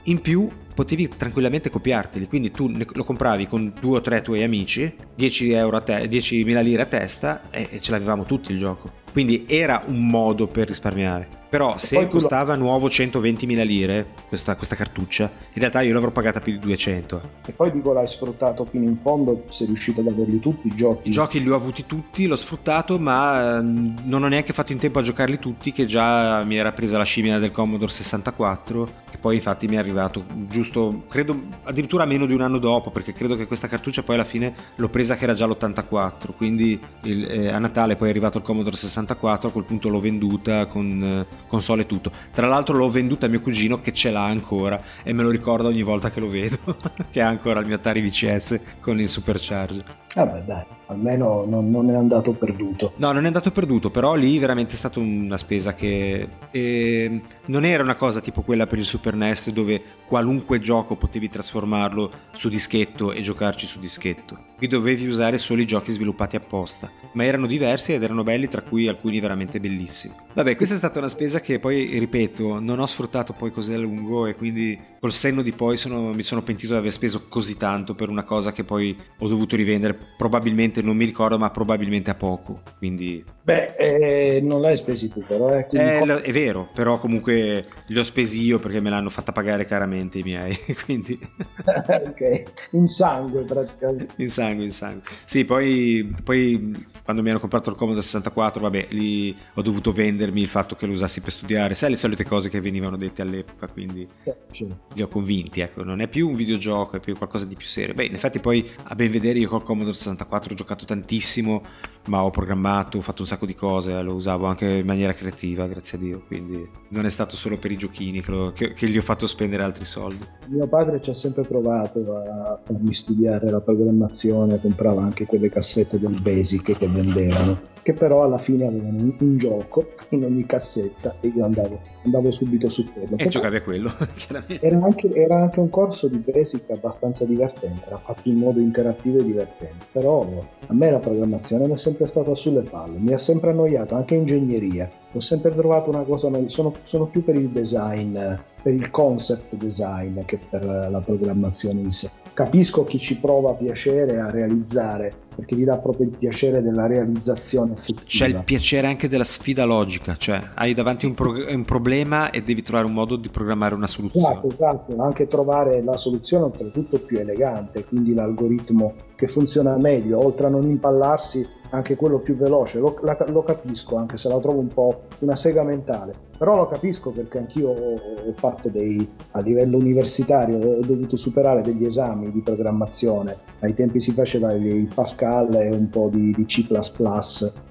[0.04, 4.94] In più potevi tranquillamente copiarteli, quindi tu lo compravi con due o tre tuoi amici,
[5.16, 9.04] 10 euro a te, 10.000 lire a testa e ce l'avevamo tutti il gioco.
[9.16, 11.44] Quindi era un modo per risparmiare.
[11.48, 12.64] Però se costava lo...
[12.64, 17.22] nuovo 120.000 lire questa, questa, cartuccia, in realtà io l'avrò pagata più di 200.
[17.46, 21.08] E poi dico l'hai sfruttato fino in fondo, sei riuscito ad averli tutti i giochi?
[21.08, 24.80] I giochi li ho avuti tutti, l'ho sfruttato, ma mm, non ho neanche fatto in
[24.80, 29.18] tempo a giocarli tutti, che già mi era presa la scimmia del Commodore 64, che
[29.18, 30.65] poi infatti mi è arrivato giusto,
[31.08, 34.54] credo addirittura meno di un anno dopo, perché credo che questa cartuccia poi alla fine
[34.76, 38.44] l'ho presa che era già l'84, quindi il, eh, a Natale poi è arrivato il
[38.44, 42.12] Commodore 64, a quel punto l'ho venduta con eh, console e tutto.
[42.32, 45.68] Tra l'altro l'ho venduta a mio cugino che ce l'ha ancora e me lo ricorda
[45.68, 46.58] ogni volta che lo vedo,
[47.10, 50.04] che ha ancora il mio Atari VCS con il Supercharger.
[50.16, 52.94] Vabbè dai, almeno non, non, è andato perduto.
[52.98, 57.66] No, non è andato perduto, però lì veramente è stata una spesa che eh, non
[57.66, 62.50] era una cosa tipo quella per il Super NES dove qualunque gioco potevi trasformarlo su
[62.50, 64.54] dischetto e giocarci su dischetto.
[64.58, 68.62] Qui dovevi usare solo i giochi sviluppati apposta, ma erano diversi ed erano belli, tra
[68.62, 70.14] cui alcuni veramente bellissimi.
[70.34, 73.78] Vabbè, questa è stata una spesa che poi, ripeto, non ho sfruttato poi così a
[73.78, 77.58] lungo e quindi col senno di poi sono, mi sono pentito di aver speso così
[77.58, 82.10] tanto per una cosa che poi ho dovuto rivendere probabilmente non mi ricordo, ma probabilmente
[82.10, 82.62] a poco.
[82.78, 83.24] Quindi...
[83.42, 85.50] Beh, eh, non l'hai spesi tu, però.
[85.50, 89.66] Eh, eh, è vero, però comunque li ho spesi io perché me l'hanno fatta pagare
[89.66, 90.58] caramente i miei.
[90.84, 91.18] quindi...
[91.66, 94.14] ok, in sangue praticamente.
[94.18, 95.04] In sangue, in sangue.
[95.26, 100.42] Sì, poi, poi quando mi hanno comprato il Commodore 64, vabbè, lì ho dovuto vendermi
[100.42, 101.74] il fatto che lo usassi per studiare.
[101.76, 104.68] Sai le solite cose che venivano dette all'epoca, quindi eh, sì.
[104.94, 105.62] li ho convinti.
[105.62, 107.94] Ecco, non è più un videogioco, è più qualcosa di più serio.
[107.94, 111.62] Beh, in effetti poi a ben vedere io col Commodore 64 ho giocato tantissimo,
[112.08, 115.66] ma ho programmato, ho fatto un sacco di cose, lo usavo anche in maniera creativa,
[115.68, 118.88] grazie a Dio, quindi non è stato solo per i giochini che, lo, che, che
[118.88, 120.26] gli ho fatto spendere altri soldi.
[120.48, 126.00] Mio padre ci ha sempre provato a farmi studiare la programmazione, comprava anche quelle cassette
[126.00, 131.18] del Basic che vendevano, che però alla fine avevano un, un gioco in ogni cassetta
[131.20, 133.16] e io andavo, andavo subito su quello.
[133.18, 134.66] E giocavi a quello, chiaramente.
[134.66, 139.20] Era anche, era anche un corso di Basic abbastanza divertente, era fatto in modo interattivo
[139.20, 140.22] e divertente, però
[140.68, 144.16] a me la programmazione mi è sempre stata sulle palle, mi ha sempre annoiato, anche
[144.16, 144.92] ingegneria.
[145.16, 148.18] Ho sempre trovato una cosa meglio, sono, sono più per il design,
[148.62, 152.12] per il concept design che per la programmazione in sé.
[152.34, 157.72] Capisco chi ci prova piacere a realizzare, perché gli dà proprio il piacere della realizzazione
[157.72, 158.04] effettiva.
[158.06, 162.42] C'è il piacere anche della sfida logica, cioè hai davanti un, pro- un, problema e
[162.42, 164.28] devi trovare un modo di programmare una soluzione.
[164.28, 170.48] Esatto, esatto, anche trovare la soluzione oltretutto più elegante, quindi l'algoritmo che funziona meglio, oltre
[170.48, 174.60] a non impallarsi anche quello più veloce, lo, la, lo, capisco anche se la trovo
[174.60, 179.78] un po' una sega mentale, però lo capisco perché anch'io ho, fatto dei, a livello
[179.78, 185.70] universitario, ho dovuto superare degli esami di programmazione, ai tempi si faceva il Pascal e
[185.70, 186.68] un po' di, di C++,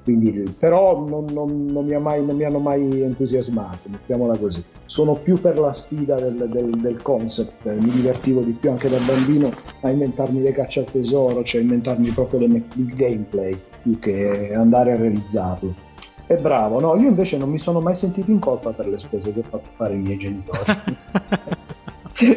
[0.03, 4.65] quindi, però non, non, non, mi mai, non, mi hanno mai entusiasmato, mettiamola così.
[4.87, 8.99] Sono più per la sfida del, del, del concept, mi divertivo di più anche da
[9.07, 9.51] bambino
[9.83, 14.93] a inventarmi le cacce al tesoro, cioè inventarmi proprio le, il gameplay più che andare
[14.93, 15.93] a realizzarlo.
[16.27, 16.97] È bravo, no?
[16.97, 19.71] Io invece non mi sono mai sentito in colpa per le spese che ho fatto
[19.77, 20.63] fare i miei genitori.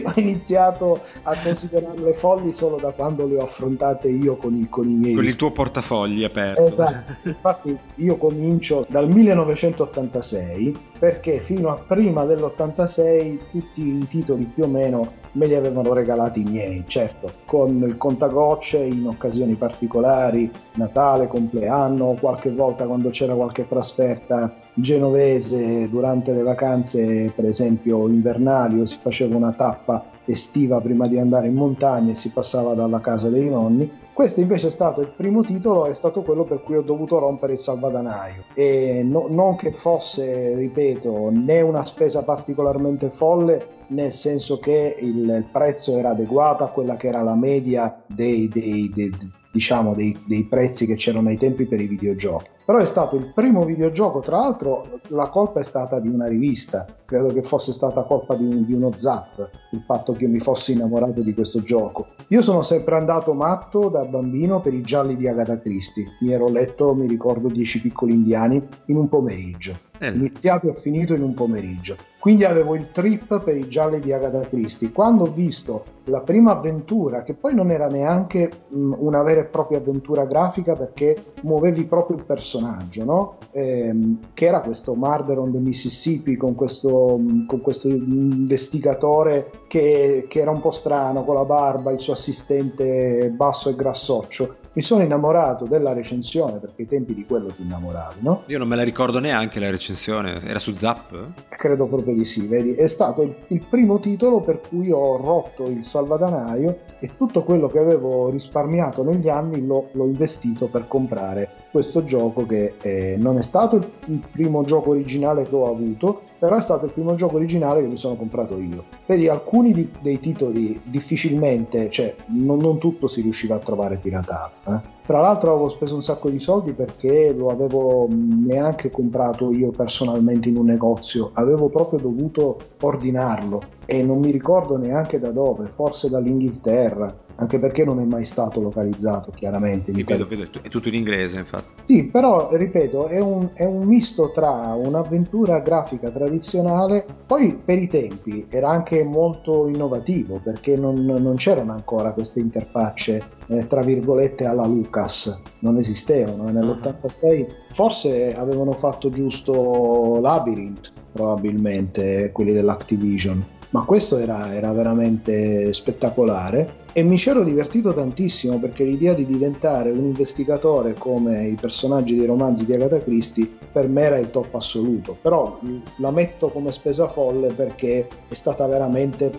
[0.03, 4.89] ho iniziato a considerarle folli solo da quando le ho affrontate io con, i, con
[4.89, 5.13] i miei.
[5.13, 6.65] Con il tuo portafoglio aperto.
[6.65, 14.63] Esatto, infatti io comincio dal 1986 perché fino a prima dell'86 tutti i titoli più
[14.63, 20.49] o meno me li avevano regalati i miei, certo, con il contagocce in occasioni particolari,
[20.73, 28.79] Natale, compleanno, qualche volta quando c'era qualche trasferta genovese durante le vacanze, per esempio invernali,
[28.79, 32.99] o si faceva una tappa estiva prima di andare in montagna e si passava dalla
[32.99, 34.05] casa dei nonni.
[34.17, 37.53] Questo invece è stato il primo titolo, è stato quello per cui ho dovuto rompere
[37.53, 38.45] il salvadanaio.
[38.55, 45.47] E no, non che fosse, ripeto, né una spesa particolarmente folle, nel senso che il
[45.51, 49.13] prezzo era adeguato a quella che era la media dei, dei, dei,
[49.51, 53.63] diciamo, dei prezzi che c'erano ai tempi per i videogiochi però è stato il primo
[53.63, 58.35] videogioco, tra l'altro la colpa è stata di una rivista, credo che fosse stata colpa
[58.35, 62.07] di, un, di uno zap, il fatto che io mi fossi innamorato di questo gioco.
[62.27, 66.49] Io sono sempre andato matto da bambino per i gialli di Agatha Christie, mi ero
[66.49, 69.85] letto, mi ricordo, Dieci piccoli indiani in un pomeriggio.
[69.99, 70.09] Eh.
[70.09, 71.95] Iniziato e finito in un pomeriggio.
[72.19, 74.91] Quindi avevo il trip per i gialli di Agatha Christie.
[74.91, 79.45] Quando ho visto la prima avventura, che poi non era neanche mh, una vera e
[79.45, 82.56] propria avventura grafica perché muovevi proprio il personaggio,
[83.03, 83.37] no?
[83.51, 90.39] ehm, che era questo Murder on the Mississippi con questo, con questo investigatore che, che
[90.39, 95.01] era un po' strano, con la barba, il suo assistente basso e grassoccio mi sono
[95.01, 98.43] innamorato della recensione perché ai tempi di quello ti innamoravi, no?
[98.45, 101.31] Io non me la ricordo neanche la recensione, era su Zap?
[101.49, 102.73] Credo proprio di sì, vedi?
[102.73, 107.65] È stato il, il primo titolo per cui ho rotto il salvadanaio e tutto quello
[107.65, 113.37] che avevo risparmiato negli anni l'ho, l'ho investito per comprare questo gioco che eh, non
[113.37, 117.35] è stato il primo gioco originale che ho avuto, però è stato il primo gioco
[117.35, 118.85] originale che mi sono comprato io.
[119.05, 124.66] Vedi, alcuni di, dei titoli difficilmente, cioè non, non, tutto si riusciva a trovare piratato.
[124.67, 124.95] Eh.
[125.05, 130.49] Tra l'altro avevo speso un sacco di soldi perché lo avevo neanche comprato io personalmente
[130.49, 136.09] in un negozio, avevo proprio dovuto ordinarlo e non mi ricordo neanche da dove, forse
[136.09, 139.91] dall'Inghilterra anche perché non è mai stato localizzato chiaramente.
[139.91, 141.83] Vedo, vedo, è tutto in inglese infatti.
[141.85, 147.87] Sì, però ripeto, è un, è un, misto tra un'avventura grafica tradizionale, poi per i
[147.87, 154.45] tempi era anche molto innovativo perché non, non c'erano ancora queste interfacce eh, tra virgolette
[154.45, 156.49] alla Lucas, non esistevano.
[156.49, 166.85] Nell'86 forse avevano fatto giusto Labyrinth, probabilmente quelli dell'Activision, ma questo era, era veramente spettacolare
[166.97, 172.25] e mi c'ero divertito tantissimo perché l'idea di diventare un investigatore come i personaggi dei
[172.25, 175.59] romanzi di Agatha Christie per me era il top assoluto, però
[175.97, 179.31] la metto come spesa folle perché è stata veramente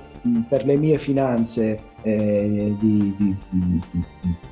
[0.48, 3.36] per le mie finanze eh, di, di,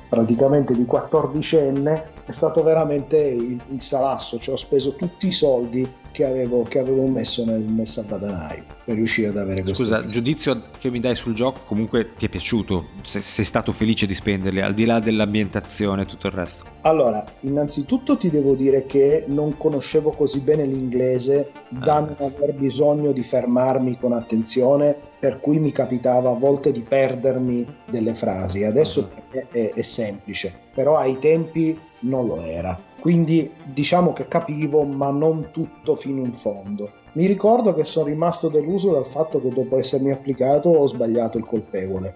[0.09, 5.89] praticamente di quattordicenne è stato veramente il, il salasso, cioè ho speso tutti i soldi
[6.17, 9.83] che avevo, che avevo messo nel, nel salvadanaio per riuscire ad avere questo.
[9.83, 12.87] Scusa, il giudizio che mi dai sul gioco comunque ti è piaciuto?
[13.03, 16.63] Se, sei stato felice di spenderli, al di là dell'ambientazione e tutto il resto?
[16.81, 21.99] Allora, innanzitutto ti devo dire che non conoscevo così bene l'inglese da ah.
[21.99, 27.63] non aver bisogno di fermarmi con attenzione, per cui mi capitava a volte di perdermi
[27.91, 28.63] delle frasi.
[28.63, 29.47] Adesso uh-huh.
[29.51, 35.51] è, è semplice, però ai tempi non lo era quindi diciamo che capivo, ma non
[35.51, 36.91] tutto fino in fondo.
[37.13, 41.45] Mi ricordo che sono rimasto deluso dal fatto che dopo essermi applicato ho sbagliato il
[41.45, 42.13] colpevole.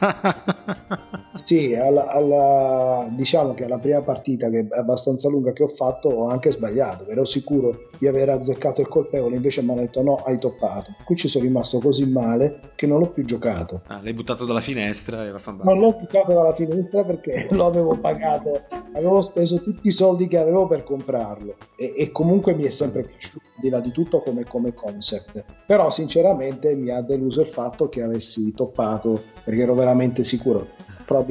[1.42, 6.08] sì, alla, alla, diciamo che alla prima partita, che è abbastanza lunga che ho fatto,
[6.08, 7.08] ho anche sbagliato.
[7.08, 10.94] Ero sicuro di aver azzeccato il colpevole, invece mi hanno detto no, hai toppato.
[11.04, 13.82] Qui ci sono rimasto così male che non l'ho più giocato.
[13.86, 17.98] Ah, l'hai buttato dalla finestra e va Non l'ho buttato dalla finestra perché lo avevo
[17.98, 22.70] pagato, avevo speso tutti i soldi che avevo per comprarlo e, e comunque mi è
[22.70, 25.44] sempre piaciuto, di là di tutto come, come concept.
[25.66, 30.68] Però sinceramente mi ha deluso il fatto che avessi toppato perché ero veramente sicuro.
[31.04, 31.23] Probabilmente,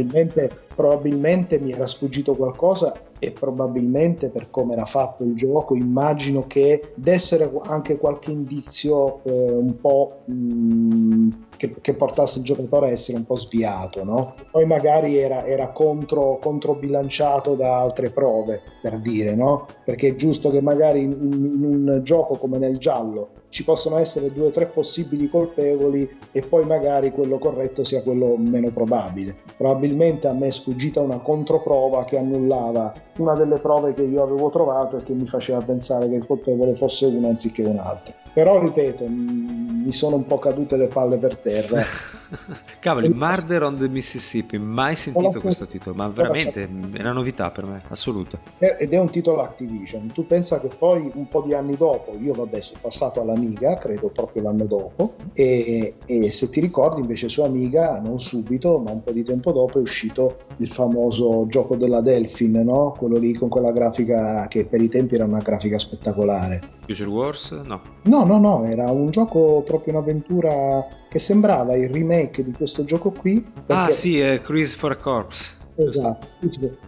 [0.76, 6.94] probabilmente mi era sfuggito qualcosa e probabilmente per come era fatto il gioco immagino che
[6.96, 12.92] dessere anche qualche indizio eh, un po' mh, mm, che, che, portasse il giocatore a
[12.92, 14.36] essere un po' sviato, no?
[14.52, 19.68] Poi magari era, era contro, controbilanciato da altre prove, per dire, no?
[19.86, 24.32] Perché è giusto che magari in, in un gioco come nel giallo ci possono essere
[24.32, 29.38] due o tre possibili colpevoli e poi magari quello corretto sia quello meno probabile.
[29.56, 34.50] Probabilmente a me è sfuggita una controprova che annullava una delle prove che io avevo
[34.50, 38.16] trovato e che mi faceva pensare che il colpevole fosse uno anziché un altro.
[38.34, 41.84] Però ripeto, mi sono un po' cadute le palle per terra.
[42.80, 47.68] Cavoli, Murder on the Mississippi, mai sentito questo titolo, ma veramente è una novità per
[47.68, 48.40] me, assoluta.
[48.58, 50.12] Ed è un titolo Activision.
[50.12, 54.10] Tu pensa che poi un po' di anni dopo, io vabbè sono passato all'Amiga, credo
[54.10, 59.04] proprio l'anno dopo, e, e se ti ricordi invece su Amiga, non subito, ma un
[59.04, 62.94] po' di tempo dopo è uscito il famoso gioco della Delfin, no?
[62.98, 66.62] quello lì con quella grafica che per i tempi era una grafica spettacolare.
[66.86, 67.52] Future Wars?
[67.52, 67.82] No.
[68.04, 73.12] No, no, no, era un gioco proprio un'avventura che sembrava il remake di questo gioco
[73.12, 73.46] qui.
[73.46, 73.82] Ah, perché...
[73.84, 75.62] Ah sì, è Cruise for Corpse.
[75.76, 76.28] Esatto,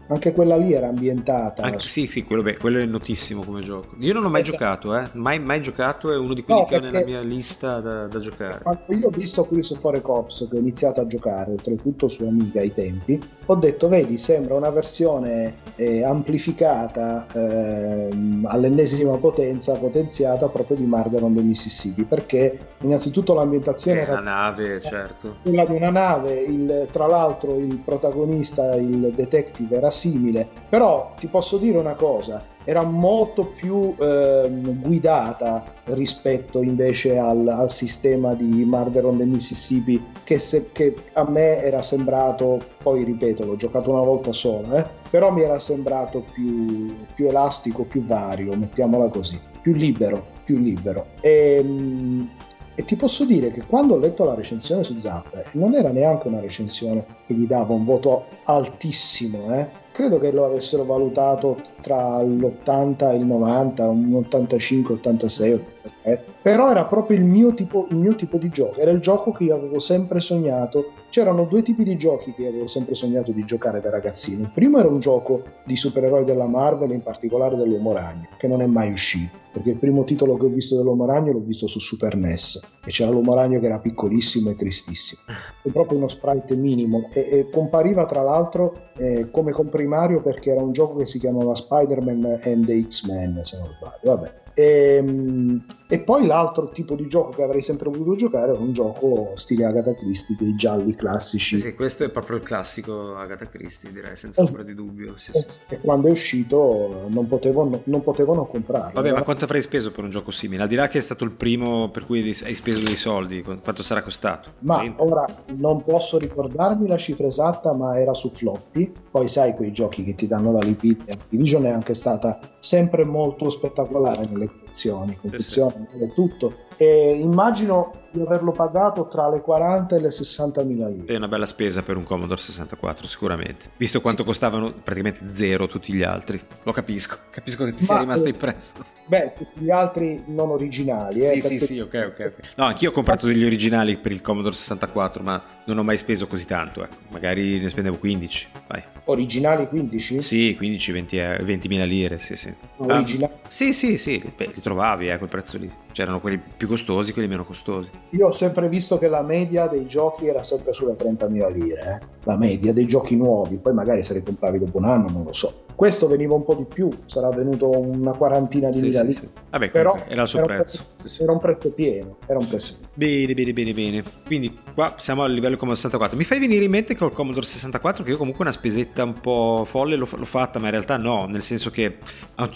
[0.08, 1.63] anche quella lì era ambientata.
[1.63, 3.96] Anche, sì, sì quello, beh, quello, è notissimo come gioco.
[4.00, 4.58] Io non ho mai esatto.
[4.58, 5.04] giocato, eh?
[5.13, 8.20] mai, mai giocato, è uno di quelli no, che ho nella mia lista da, da
[8.20, 8.60] giocare.
[8.62, 12.62] Quando io ho visto Curious Fore Cops, che ho iniziato a giocare, oltretutto su Amiga
[12.62, 18.10] ai tempi, ho detto, vedi, sembra una versione eh, amplificata eh,
[18.46, 24.13] all'ennesima potenza, potenziata proprio di Murder on the Mississippi, perché innanzitutto l'ambientazione era...
[24.13, 25.38] Una nave, certo.
[25.44, 31.27] Quella di una nave, il, tra l'altro il protagonista, il detective, era simile, però ti
[31.27, 34.49] posso dire una cosa, era molto più eh,
[34.81, 41.29] guidata rispetto invece al, al, sistema di Murder on the Mississippi che, se, che, a
[41.29, 46.23] me era sembrato, poi ripeto l'ho giocato una volta sola, eh, però mi era sembrato
[46.34, 51.08] più, più, elastico, più vario, mettiamola così, più libero, più libero.
[51.21, 52.29] E, ehm,
[52.76, 56.28] e ti posso dire che quando ho letto la recensione su Zap, non era neanche
[56.28, 59.70] una recensione che gli dava un voto altissimo, eh?
[59.92, 66.70] credo che lo avessero valutato tra l'80 e il 90, un 85, 86, 83 però
[66.70, 69.56] era proprio il mio, tipo, il mio tipo di gioco, era il gioco che io
[69.56, 70.92] avevo sempre sognato.
[71.10, 74.44] C'erano due tipi di giochi che avevo sempre sognato di giocare da ragazzino.
[74.44, 78.62] Il primo era un gioco di supereroi della Marvel, in particolare dell'Uomo Ragno, che non
[78.62, 81.79] è mai uscito, perché il primo titolo che ho visto dell'Uomo Ragno l'ho visto su
[81.79, 85.21] Super NES e c'era l'Uomo Ragno che era piccolissimo e tristissimo.
[85.63, 90.62] È proprio uno sprite minimo e, e compariva tra l'altro eh, come comprimario perché era
[90.62, 94.15] un gioco che si chiamava Spider-Man and the X-Men, se non sbaglio.
[94.17, 98.60] Vabbè e, ehm, e, poi l'altro tipo di gioco che avrei sempre voluto giocare era
[98.60, 101.60] un gioco stile Agatha Christie, dei gialli classici.
[101.60, 105.17] Sì, questo è proprio il classico Agatha Christie, direi, senza ombra di dubbio.
[105.17, 105.45] Sì, sì.
[105.67, 109.01] E quando è uscito non potevo, non potevo non comprarlo.
[109.01, 110.63] Vabbè, ma quanto avrei speso per un gioco simile?
[110.63, 113.83] Al di là che è stato il primo per cui hai speso dei soldi, quanto
[113.83, 114.54] sarà costato?
[114.60, 115.02] Ma 20?
[115.02, 115.25] ora
[115.56, 118.91] non posso ricordarmi la cifra esatta, ma era su floppy.
[119.10, 121.06] Poi sai quei giochi che ti danno la lipid.
[121.10, 126.12] Activision è anche stata sempre molto spettacolare nelle confezioni, confezioni sì, sì.
[126.13, 126.54] tutto.
[126.78, 131.13] E immagino di averlo pagato tra le 40 e le 60 mila lire.
[131.13, 133.71] È una bella spesa per un Commodore 64, sicuramente.
[133.78, 134.28] Visto quanto sì.
[134.28, 136.40] costavano praticamente zero tutti gli altri.
[136.63, 138.73] Lo capisco, capisco che ti Ma, sia rimasta impresso.
[139.08, 141.21] Beh, tutti gli altri non originali.
[141.21, 141.60] Eh, sì, perché...
[141.60, 142.08] sì, sì, ok, ok.
[142.08, 142.34] okay.
[142.58, 146.28] No, anch'io ho comprato degli originali per il Commodore 64, ma non ho mai speso
[146.28, 146.84] così tanto.
[146.84, 146.96] Ecco.
[147.12, 148.48] Magari ne spendevo 15.
[148.67, 148.84] Vai.
[149.06, 150.21] Originali 15?
[150.21, 152.54] Sì, 15-20 20 mila lire, sì, sì.
[152.78, 153.34] Originali?
[153.34, 154.21] Ah, sì, sì, sì,
[154.66, 155.72] trovavi a quel prezzo lì.
[155.92, 157.88] C'erano quelli più costosi, quelli meno costosi.
[158.10, 162.06] Io ho sempre visto che la media dei giochi era sempre sulle 30.000 lire, eh?
[162.24, 165.34] la media dei giochi nuovi, poi magari se li compravi dopo un anno, non lo
[165.34, 165.65] so.
[165.76, 169.19] Questo veniva un po' di più, sarà venuto una quarantina di sì, mila sì, lire.
[169.19, 169.30] Sì.
[169.50, 170.80] Vabbè, però era il suo era prezzo.
[170.80, 174.04] Un prezzo era un prezzo pieno, era un prezzo Bene, bene, bene, bene.
[174.26, 176.17] Quindi qua siamo a livello Commodore 64.
[176.17, 179.63] Mi fai venire in mente col Commodore 64 che io comunque una spesetta un po'
[179.65, 181.98] folle l'ho, l'ho fatta, ma in realtà no, nel senso che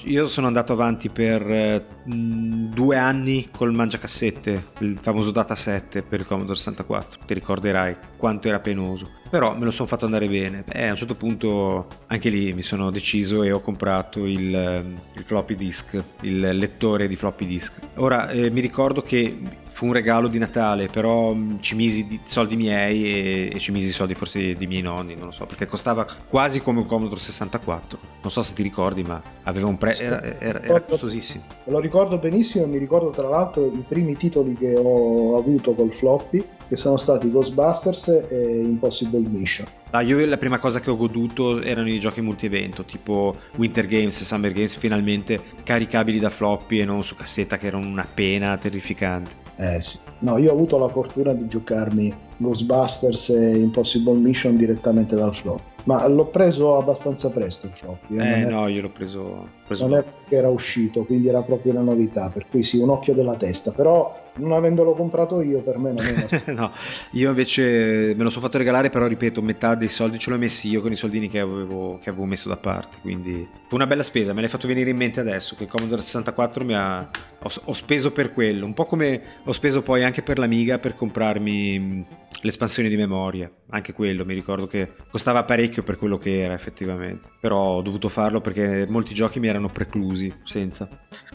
[0.06, 6.22] io sono andato avanti per eh, due anni col mangiacassette, il famoso data 7 per
[6.22, 7.20] il Commodore 64.
[7.26, 9.10] Ti ricorderai quanto era penoso.
[9.30, 10.66] Però me lo sono fatto andare bene.
[10.72, 15.00] E a un certo punto anche lì mi sono deciso e ho comprato il, ehm,
[15.14, 17.80] il floppy disk, il lettore di floppy disk.
[17.96, 19.38] Ora eh, mi ricordo che
[19.80, 23.88] fu un regalo di Natale, però mm, ci misi soldi miei e, e, ci misi
[23.88, 27.22] i soldi forse dei miei nonni, non lo so, perché costava quasi come un Commodore
[27.22, 27.98] 64.
[28.22, 31.46] Non so se ti ricordi, ma aveva un prezzo, era, era, era, costosissimo.
[31.66, 35.94] Lo ricordo benissimo e mi ricordo tra l'altro i primi titoli che ho avuto col
[35.94, 39.66] floppy, che sono stati Ghostbusters e Impossible Mission.
[39.90, 44.22] Ah, io la prima cosa che ho goduto erano i giochi multi-evento, tipo Winter Games
[44.22, 48.56] e Summer Games, finalmente caricabili da floppy e non su cassetta, che erano una pena
[48.58, 49.32] terrificante.
[49.58, 49.98] Eh sì.
[50.20, 55.62] No, io ho avuto la fortuna di giocarmi Ghostbusters e Impossible Mission direttamente dal flop.
[55.84, 58.18] Ma l'ho preso abbastanza presto il floppy.
[58.18, 61.72] Eh, eh no, io l'ho preso, preso non era che era uscito, quindi era proprio
[61.72, 65.78] una novità, per cui sì, un occhio della testa, però non avendolo comprato io per
[65.78, 66.72] me non è una No,
[67.14, 70.70] io invece me lo sono fatto regalare, però ripeto, metà dei soldi ce l'ho messi
[70.70, 74.04] io con i soldini che avevo, che avevo messo da parte, quindi fu una bella
[74.04, 77.10] spesa, me l'hai fatto venire in mente adesso che il Commodore 64 mi ha
[77.42, 80.96] ho, ho speso per quello, un po' come ho speso poi anche per l'Amiga per
[80.96, 82.06] comprarmi
[82.42, 87.30] l'espansione di memoria, anche quello mi ricordo che costava parecchio per quello che era effettivamente,
[87.40, 90.88] però ho dovuto farlo perché molti giochi mi erano preclusi senza.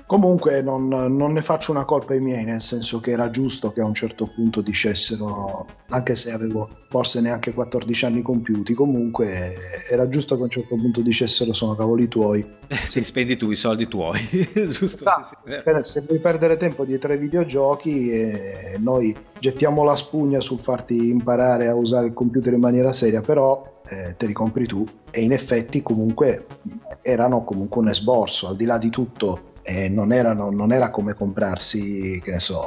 [0.06, 3.80] Comunque non, non, ne faccio una colpa ai miei, nel senso che era giusto che
[3.80, 9.28] a un certo punto dicessero, anche se avevo forse neanche 14 anni compiuti, comunque
[9.90, 12.44] era giusto che a un certo punto dicessero sono cavoli tuoi.
[12.86, 14.20] Se li spendi tu i soldi tuoi,
[14.68, 15.04] giusto?
[15.04, 20.40] Ah, sì, sì, se vuoi perdere tempo dietro ai videogiochi, eh, noi gettiamo la spugna
[20.40, 24.66] sul farti imparare a usare il computer in maniera seria, però eh, te li compri
[24.66, 24.84] tu.
[25.10, 26.46] E in effetti comunque
[27.02, 31.14] erano comunque un esborso, al di là di tutto eh, non, erano, non era come
[31.14, 32.60] comprarsi, che ne so,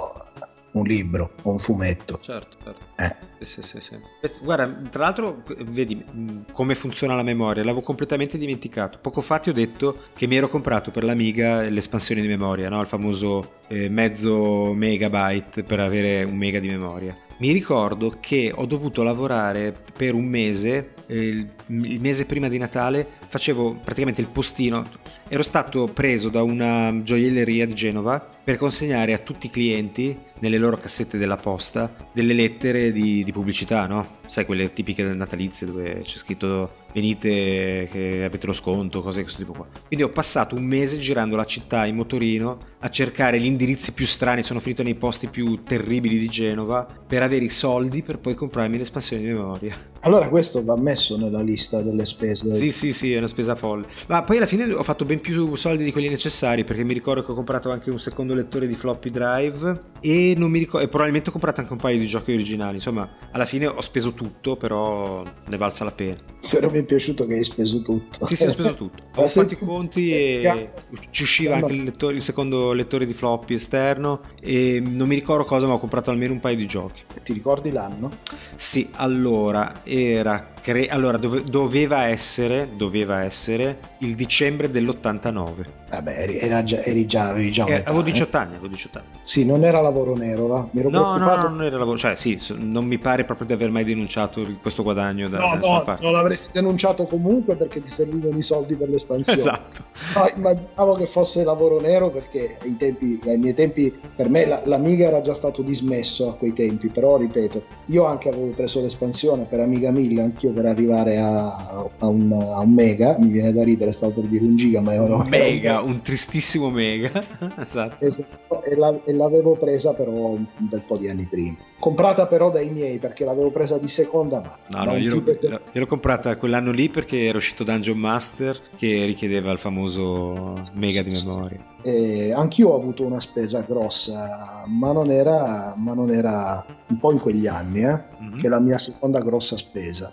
[0.79, 2.19] un libro o un fumetto.
[2.21, 2.85] Certo, certo.
[2.97, 3.45] Eh.
[3.45, 3.95] Sì, sì, sì.
[4.41, 6.03] Guarda, tra l'altro, vedi
[6.51, 8.97] come funziona la memoria, l'avevo completamente dimenticato.
[9.01, 12.81] Poco fa ti ho detto che mi ero comprato per l'Amiga l'espansione di memoria, no?
[12.81, 17.13] il famoso eh, mezzo megabyte per avere un mega di memoria.
[17.39, 23.07] Mi ricordo che ho dovuto lavorare per un mese, eh, il mese prima di Natale,
[23.27, 24.83] facevo praticamente il postino.
[25.27, 30.57] Ero stato preso da una gioielleria di Genova per consegnare a tutti i clienti nelle
[30.57, 34.17] loro cassette della posta delle lettere di, di pubblicità, no?
[34.27, 39.41] sai, quelle tipiche natalizie dove c'è scritto venite che avete lo sconto, cose di questo
[39.41, 39.67] tipo qua.
[39.87, 44.05] Quindi ho passato un mese girando la città in motorino a cercare gli indirizzi più
[44.05, 48.35] strani, sono finito nei posti più terribili di Genova per avere i soldi per poi
[48.35, 49.75] comprarmi l'espansione di memoria.
[50.01, 52.53] Allora questo va messo nella lista delle spese.
[52.53, 53.87] Sì, sì, sì, è una spesa folle.
[54.07, 57.23] Ma poi alla fine ho fatto ben più soldi di quelli necessari perché mi ricordo
[57.23, 60.89] che ho comprato anche un secondo lettore di floppy drive e non mi ricordo e
[60.89, 62.75] probabilmente ho comprato anche un paio di giochi originali.
[62.75, 66.15] Insomma, alla fine ho speso tutto, però ne valsa la pena.
[66.49, 68.25] Però mi è piaciuto che hai speso tutto.
[68.25, 69.03] Sì, sì, ho speso tutto.
[69.17, 70.71] Ho fatto i conti e
[71.09, 75.45] ci usciva anche il, lettore, il, secondo lettore di floppy esterno e non mi ricordo
[75.45, 77.03] cosa, ma ho comprato almeno un paio di giochi.
[77.23, 78.09] Ti ricordi l'anno?
[78.55, 85.65] Sì, allora era cre- allora dove- doveva essere doveva essere il dicembre dell'89.
[85.89, 88.39] Vabbè, eri, era già, eri già, avevi già eh, avevo 18 eh?
[88.39, 89.07] anni, avevo 18 anni.
[89.21, 90.67] Sì, non era lavoro nero, va?
[90.71, 91.35] Mi ero no, preoccupato.
[91.35, 94.45] no, no, non era lavoro, cioè sì, non mi pare proprio di aver mai denunciato
[94.61, 98.89] questo guadagno da No, no, non l'avresti denunciato comunque perché ti servivano i soldi per
[98.89, 99.39] l'espansione.
[99.39, 99.83] Esatto.
[100.15, 104.61] No, immaginavo che fosse lavoro nero perché ai, tempi, ai miei tempi per me la,
[104.65, 109.45] l'Amiga era già stato dismesso a quei tempi, però ripeto, io anche avevo preso l'espansione
[109.45, 111.53] per Amiga 1000, anch'io per arrivare a,
[111.99, 114.93] a, un, a, un, mega, mi viene da ridere, stavo per dire un giga, ma
[114.93, 117.11] è un mega, un tristissimo mega.
[117.61, 118.03] esatto.
[118.03, 121.57] esatto e, la, e, l'avevo presa però un bel po' di anni prima.
[121.79, 124.57] Comprata però dai miei perché l'avevo presa di seconda mano.
[124.69, 125.61] No, no, io l'ho, che...
[125.79, 131.13] l'ho, comprata quell'anno lì perché era uscito Dungeon Master che richiedeva il famoso mega di
[131.23, 131.59] memoria.
[131.83, 137.11] E anch'io ho avuto una spesa grossa, ma non era, ma non era un po'
[137.11, 138.37] in quegli anni, eh, mm-hmm.
[138.37, 140.11] che è la mia seconda grossa spesa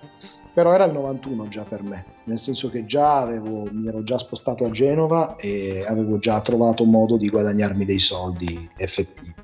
[0.55, 4.17] però era il 91 già per me, nel senso che già avevo, mi ero già
[4.19, 9.35] spostato a Genova e avevo già trovato modo di guadagnarmi dei soldi effettivi.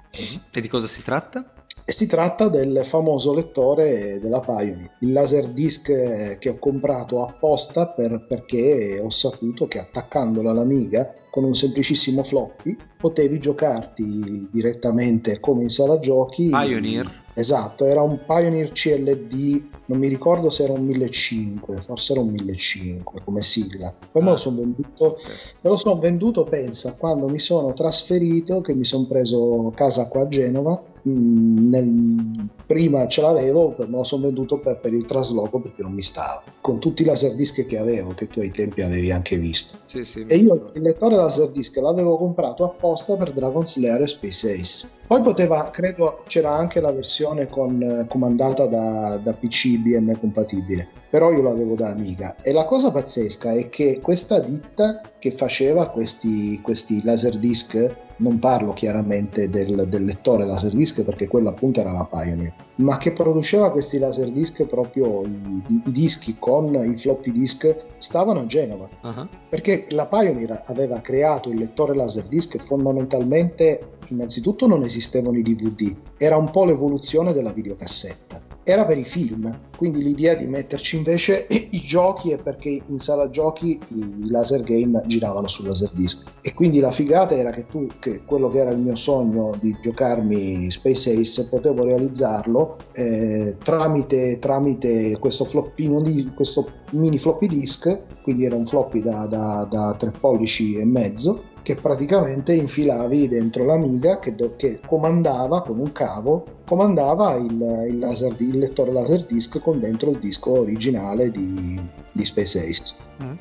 [0.53, 1.60] E di cosa si tratta?
[1.91, 8.27] E si tratta del famoso lettore della Pioneer, il Laserdisc che ho comprato apposta per,
[8.29, 15.69] perché ho saputo che attaccandolo all'Amiga con un semplicissimo floppy potevi giocarti direttamente come in
[15.69, 16.51] sala giochi.
[16.51, 17.19] Pioneer?
[17.35, 22.29] Esatto, era un Pioneer CLD, non mi ricordo se era un 1500, forse era un
[22.29, 23.93] 1500 come sigla.
[24.13, 24.25] Poi ah.
[24.25, 24.39] me lo ah.
[24.39, 25.17] sono venduto,
[25.61, 30.23] me lo sono venduto, pensa, quando mi sono trasferito, che mi sono preso casa qua
[30.23, 35.83] a Genova, nel, prima ce l'avevo, me lo sono venduto per, per, il trasloco perché
[35.83, 39.37] non mi stava, con tutti i laserdisc che avevo, che tu ai tempi avevi anche
[39.37, 39.79] visto.
[39.87, 44.53] Sì, sì, e io il lettore laserdisc l'avevo comprato apposta per Dragon Slayer e Space
[44.53, 44.89] Ace.
[45.07, 50.89] Poi poteva, credo, c'era anche la versione con, eh, comandata da, da PC BM compatibile,
[51.11, 52.37] però io l'avevo da Amiga.
[52.41, 58.73] E la cosa pazzesca è che questa ditta che faceva questi, questi laserdisc, non parlo
[58.73, 63.99] chiaramente del, del lettore laserdisc perché quello appunto era la Pioneer, ma che produceva questi
[63.99, 69.29] laserdisc proprio i, i, i dischi con i floppy disk stavano a Genova uh-huh.
[69.49, 76.37] perché la Pioneer aveva creato il lettore laserdisc fondamentalmente innanzitutto non esistevano i DVD era
[76.37, 81.81] un po' l'evoluzione della videocassetta era per i film, quindi l'idea di metterci invece i
[81.81, 86.93] giochi è perché in sala giochi i laser game giravano sul laserdisc e quindi la
[86.93, 91.49] figata era che tu, che quello che era il mio sogno di giocarmi Space Ace,
[91.49, 98.67] potevo realizzarlo eh, tramite, tramite questo floppino di questo mini floppy disk, quindi era un
[98.67, 104.55] floppy da, da, da 3 pollici e mezzo che praticamente infilavi dentro l'Amiga che, do-
[104.57, 110.19] che comandava con un cavo comandava il, il, laser, il lettore Laserdisc con dentro il
[110.19, 111.81] disco originale di,
[112.13, 112.97] di Space Ace.
[113.23, 113.37] Mm.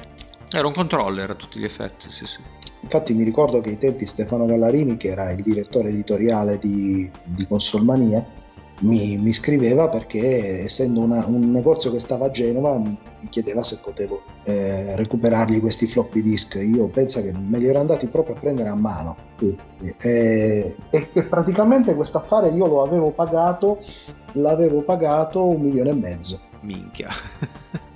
[0.52, 2.40] Era un controller a tutti gli effetti, sì, sì.
[2.82, 7.46] Infatti mi ricordo che ai tempi Stefano Gallarini, che era il direttore editoriale di, di
[7.48, 8.26] Consolmania,
[8.80, 12.98] mi, mi, scriveva perché essendo una, un negozio che stava a Genova mi
[13.30, 16.56] chiedeva se potevo eh, recuperargli questi floppy disk.
[16.56, 19.16] Io penso che me li ero andati proprio a prendere a mano.
[19.40, 23.78] E, e, e praticamente questo affare io lo avevo pagato
[24.34, 26.40] l'avevo pagato un milione e mezzo.
[26.62, 27.10] Minchia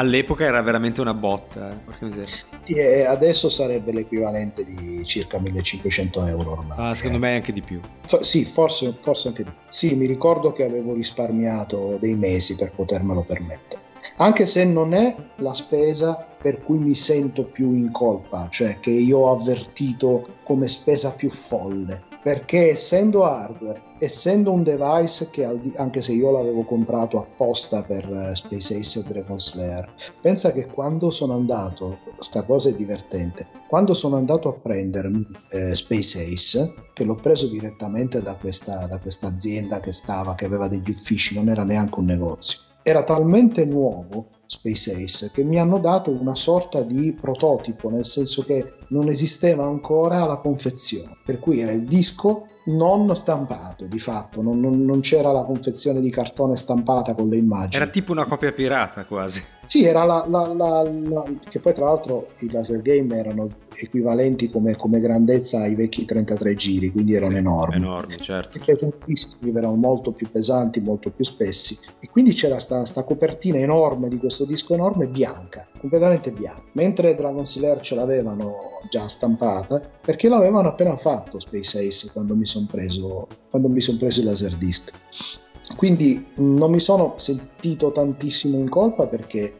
[0.00, 1.70] all'epoca era veramente una botta.
[1.98, 2.74] Eh.
[2.74, 6.76] E adesso sarebbe l'equivalente di circa 1500 euro ormai.
[6.78, 7.20] Ah, secondo eh.
[7.20, 7.80] me anche di più.
[8.06, 9.60] F- sì, forse, forse anche di più.
[9.68, 13.88] Sì, mi ricordo che avevo risparmiato dei mesi per potermelo permettere.
[14.16, 18.90] Anche se non è la spesa per cui mi sento più in colpa, cioè che
[18.90, 25.44] io ho avvertito come spesa più folle perché essendo hardware, essendo un device che
[25.76, 30.66] anche se io l'avevo comprato apposta per eh, Space Ace e Dragon Slayer, pensa che
[30.66, 36.74] quando sono andato, sta cosa è divertente, quando sono andato a prendermi eh, Space Ace,
[36.92, 41.34] che l'ho preso direttamente da questa, da questa azienda che stava, che aveva degli uffici,
[41.34, 46.34] non era neanche un negozio era talmente nuovo Space Ace che mi hanno dato una
[46.34, 51.84] sorta di prototipo, nel senso che non esisteva ancora la confezione, per cui era il
[51.84, 57.28] disco non stampato di fatto, non, non, non, c'era la confezione di cartone stampata con
[57.28, 57.82] le immagini.
[57.82, 59.42] Era tipo una copia pirata quasi.
[59.70, 63.46] Sì, era la, la, la, la che poi tra l'altro i laser game erano
[63.76, 67.76] equivalenti come, come grandezza ai vecchi 33 giri, quindi erano sì, enormi.
[67.76, 68.58] Enormi, certo.
[68.58, 71.78] E pesantissimi, erano molto più pesanti, molto più spessi.
[72.00, 76.64] E quindi c'era questa copertina enorme di questo disco enorme bianca, completamente bianca.
[76.72, 78.54] Mentre Dragon Slayer ce l'avevano
[78.90, 83.98] già stampata, perché l'avevano appena fatto Space Ace quando mi sono preso, quando mi son
[83.98, 84.90] preso il Laserdisc.
[85.76, 89.59] Quindi non mi sono sentito tantissimo in colpa perché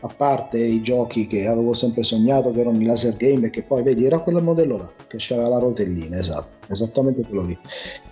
[0.00, 3.62] a parte i giochi che avevo sempre sognato che erano i laser game e che
[3.62, 7.58] poi vedi era quel modello là che c'era la rotellina esatto esattamente quello lì.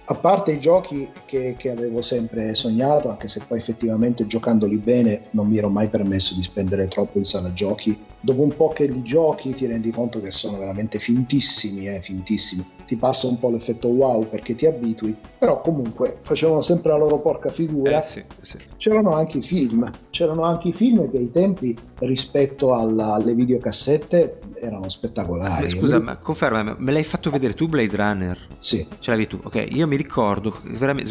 [0.06, 5.22] A parte i giochi che, che, avevo sempre sognato anche se poi effettivamente giocandoli bene
[5.30, 8.86] non mi ero mai permesso di spendere troppo in sala giochi dopo un po' che
[8.86, 12.72] li giochi ti rendi conto che sono veramente fintissimi eh, fintissimi.
[12.84, 17.18] Ti passa un po' l'effetto wow perché ti abitui però comunque facevano sempre la loro
[17.20, 18.02] porca figura.
[18.02, 18.58] Eh, sì, sì.
[18.76, 21.93] c'erano anche i film c'erano anche i film che ai tempi Bye.
[22.06, 25.68] Rispetto alla, alle videocassette erano spettacolari.
[25.68, 28.46] Scusa, ma conferma, me l'hai fatto vedere tu Blade Runner?
[28.58, 28.86] Sì.
[28.98, 29.40] Ce l'avevi tu?
[29.42, 30.56] Ok, io mi ricordo,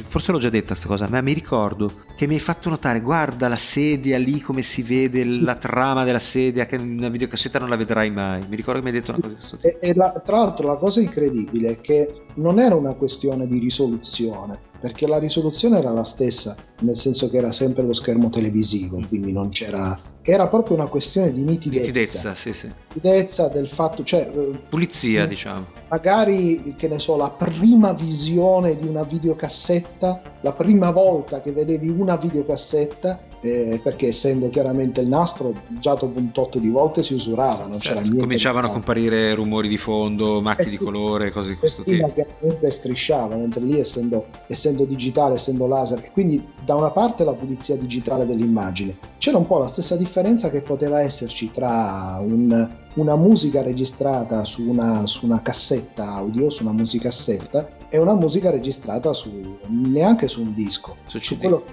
[0.05, 3.47] forse l'ho già detta questa cosa, ma mi ricordo che mi hai fatto notare, guarda
[3.47, 5.41] la sedia lì come si vede, sì.
[5.41, 8.41] la trama della sedia, che in una videocassetta non la vedrai mai.
[8.47, 11.01] Mi ricordo che mi hai detto una cosa E, e la, tra l'altro la cosa
[11.01, 16.57] incredibile è che non era una questione di risoluzione perché la risoluzione era la stessa,
[16.81, 19.03] nel senso che era sempre lo schermo televisivo, mm.
[19.03, 19.97] quindi non c'era...
[20.21, 21.86] Era proprio una questione di nitidezza.
[21.86, 22.69] Nitidezza, sì, sì.
[22.93, 24.31] Nitidezza del fatto, cioè...
[24.34, 25.67] Eh, Pulizia, diciamo.
[25.89, 31.89] Magari, che ne so, la prima visione di una videocassetta, la prima volta che vedevi
[31.89, 37.13] una videocassetta, eh, perché essendo chiaramente il nastro già dopo un tot di volte si
[37.13, 38.21] usurava, non certo, c'era niente.
[38.21, 42.09] Cominciavano a comparire rumori di fondo, macchie eh sì, di colore, cose di questo tipo.
[42.13, 47.33] chiaramente strisciava, mentre lì essendo, essendo digitale, essendo laser, e quindi da una parte la
[47.33, 53.15] pulizia digitale dell'immagine, c'era un po' la stessa differenza che poteva esserci tra un, una
[53.15, 59.13] musica registrata su una, su una, cassetta audio, su una musicassetta, e una musica registrata
[59.13, 61.63] su, neanche su un disco, su, su, quello,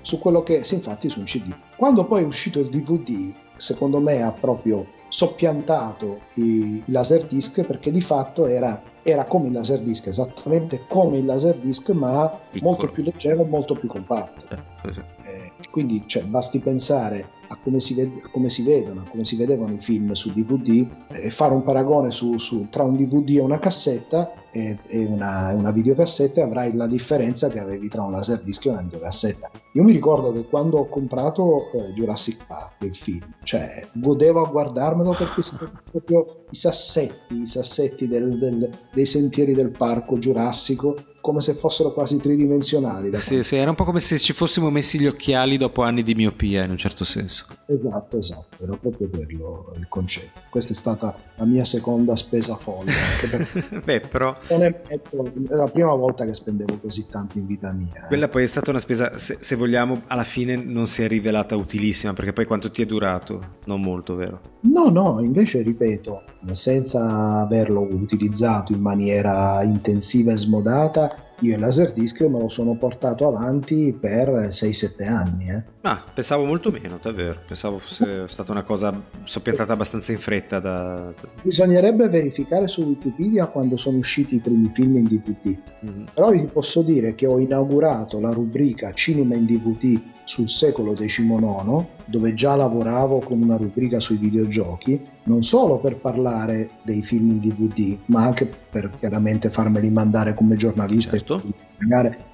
[0.00, 1.54] su quello che, sì, infatti su un CD.
[1.76, 8.00] Quando poi è uscito il DVD, secondo me ha proprio soppiantato i, laserdisc perché di
[8.00, 12.70] fatto era, era, come il laserdisc, esattamente come il laserdisc, ma Piccolo.
[12.70, 14.46] molto più leggero, molto più compatto.
[14.50, 19.24] Eh, eh, quindi cioè, basti pensare a come si, ved- come si, vedono, a come
[19.24, 23.36] si vedevano i film su DVD e fare un paragone su, su, tra un DVD
[23.36, 28.12] e una cassetta e, e una, una, videocassetta avrai la differenza che avevi tra un
[28.12, 29.50] laserdisc e una videocassetta.
[29.72, 34.48] Io mi ricordo che quando ho comprato eh, Jurassic Park, il film, cioè godevo a
[34.48, 35.56] guardarmelo perché si
[35.90, 41.92] proprio i sassetti, i sassetti del, del, dei sentieri del parco giurassico come se fossero
[41.92, 43.10] quasi tridimensionali.
[43.20, 46.14] Sì, sì, era un po' come se ci fossimo messi gli occhiali dopo anni di
[46.14, 47.46] miopia, in un certo senso.
[47.66, 50.40] Esatto, esatto, era proprio quello il concetto.
[50.50, 52.92] Questa è stata la mia seconda spesa folle.
[53.84, 54.36] Beh, però...
[54.46, 55.00] È, è,
[55.48, 58.04] la prima volta che spendevo così tanto in vita mia.
[58.04, 58.08] Eh.
[58.08, 61.54] Quella poi è stata una spesa, se, se vogliamo, alla fine non si è rivelata
[61.54, 63.58] utilissima, perché poi quanto ti è durato?
[63.66, 64.40] Non molto, vero?
[64.62, 71.11] No, no, invece ripeto, senza averlo utilizzato in maniera intensiva e smodata,
[71.42, 75.50] io il Laserdisc me lo sono portato avanti per 6-7 anni.
[75.50, 75.64] Eh.
[75.84, 77.40] Ah, pensavo molto meno, davvero.
[77.44, 80.60] Pensavo fosse stata una cosa soppiantata abbastanza in fretta.
[80.60, 81.12] Da...
[81.42, 85.58] Bisognerebbe verificare su Wikipedia quando sono usciti i primi film in DVD.
[85.84, 86.04] Mm-hmm.
[86.14, 91.84] Però vi posso dire che ho inaugurato la rubrica Cinema in DVD sul secolo XIX,
[92.06, 97.40] dove già lavoravo con una rubrica sui videogiochi, non solo per parlare dei film in
[97.40, 101.42] DVD, ma anche per chiaramente farmeli mandare come giornalista certo.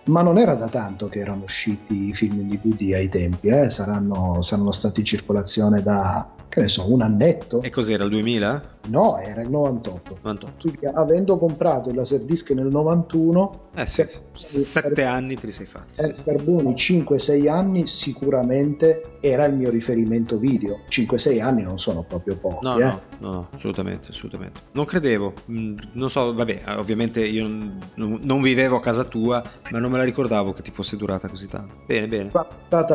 [0.09, 3.71] Ma non era da tanto che erano usciti i film in DVD ai tempi, eh?
[3.71, 7.63] saranno, saranno stati in circolazione da che ne so, un annetto.
[7.63, 8.63] E cos'era il 2000?
[8.89, 10.19] No, era il 98.
[10.23, 10.53] 98.
[10.61, 15.67] Quindi, avendo comprato il Laserdisc nel 91, eh sì, sette per, anni te li sei
[15.67, 16.01] fatti.
[16.01, 20.81] Eh, per buoni 5-6 anni sicuramente era il mio riferimento video.
[20.89, 22.65] 5-6 anni non sono proprio pochi.
[22.65, 22.85] No, eh.
[22.85, 24.61] no, no, assolutamente, assolutamente.
[24.73, 27.49] Non credevo, mm, non so, vabbè, ovviamente io
[27.95, 31.47] non, vivevo a casa tua, ma non me la ricordavo che ti fosse durata così
[31.47, 31.75] tanto.
[31.87, 32.31] Bene, bene.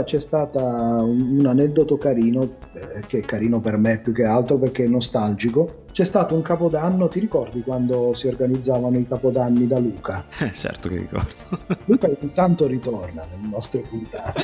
[0.04, 0.62] C'è stata
[1.02, 2.44] un, un aneddoto carino,
[2.74, 6.42] eh, che è carino per me più che altro perché è nostalgico c'è stato un
[6.42, 10.26] capodanno, ti ricordi quando si organizzavano i capodanni da Luca?
[10.40, 11.30] Eh, certo che ricordo.
[11.86, 14.44] Luca intanto ritorna nelle nostre puntate.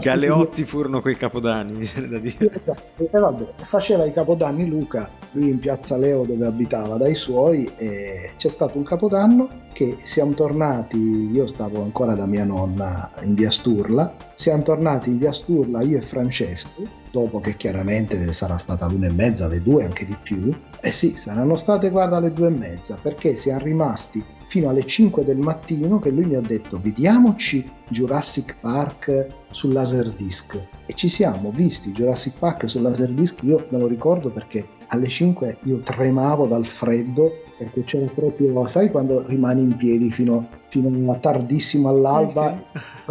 [0.00, 2.62] Galeotti furono quei capodanni, da dire.
[2.96, 8.32] E vabbè, faceva i capodanni Luca lì in piazza Leo dove abitava dai suoi e
[8.38, 13.50] c'è stato un capodanno che siamo tornati, io stavo ancora da mia nonna in via
[13.50, 19.06] Sturla, siamo tornati in via Sturla io e Francesco, dopo che chiaramente sarà stata l'una
[19.06, 22.50] e mezza, alle due, anche di più, eh sì, saranno state guarda alle due e
[22.50, 27.64] mezza, perché siamo rimasti fino alle 5 del mattino che lui mi ha detto vediamoci
[27.88, 33.86] Jurassic Park sul Laserdisc e ci siamo visti Jurassic Park sul Laserdisc, io me lo
[33.86, 39.76] ricordo perché alle 5 io tremavo dal freddo perché c'era proprio, sai quando rimani in
[39.76, 42.54] piedi fino, fino a tardissimo all'alba,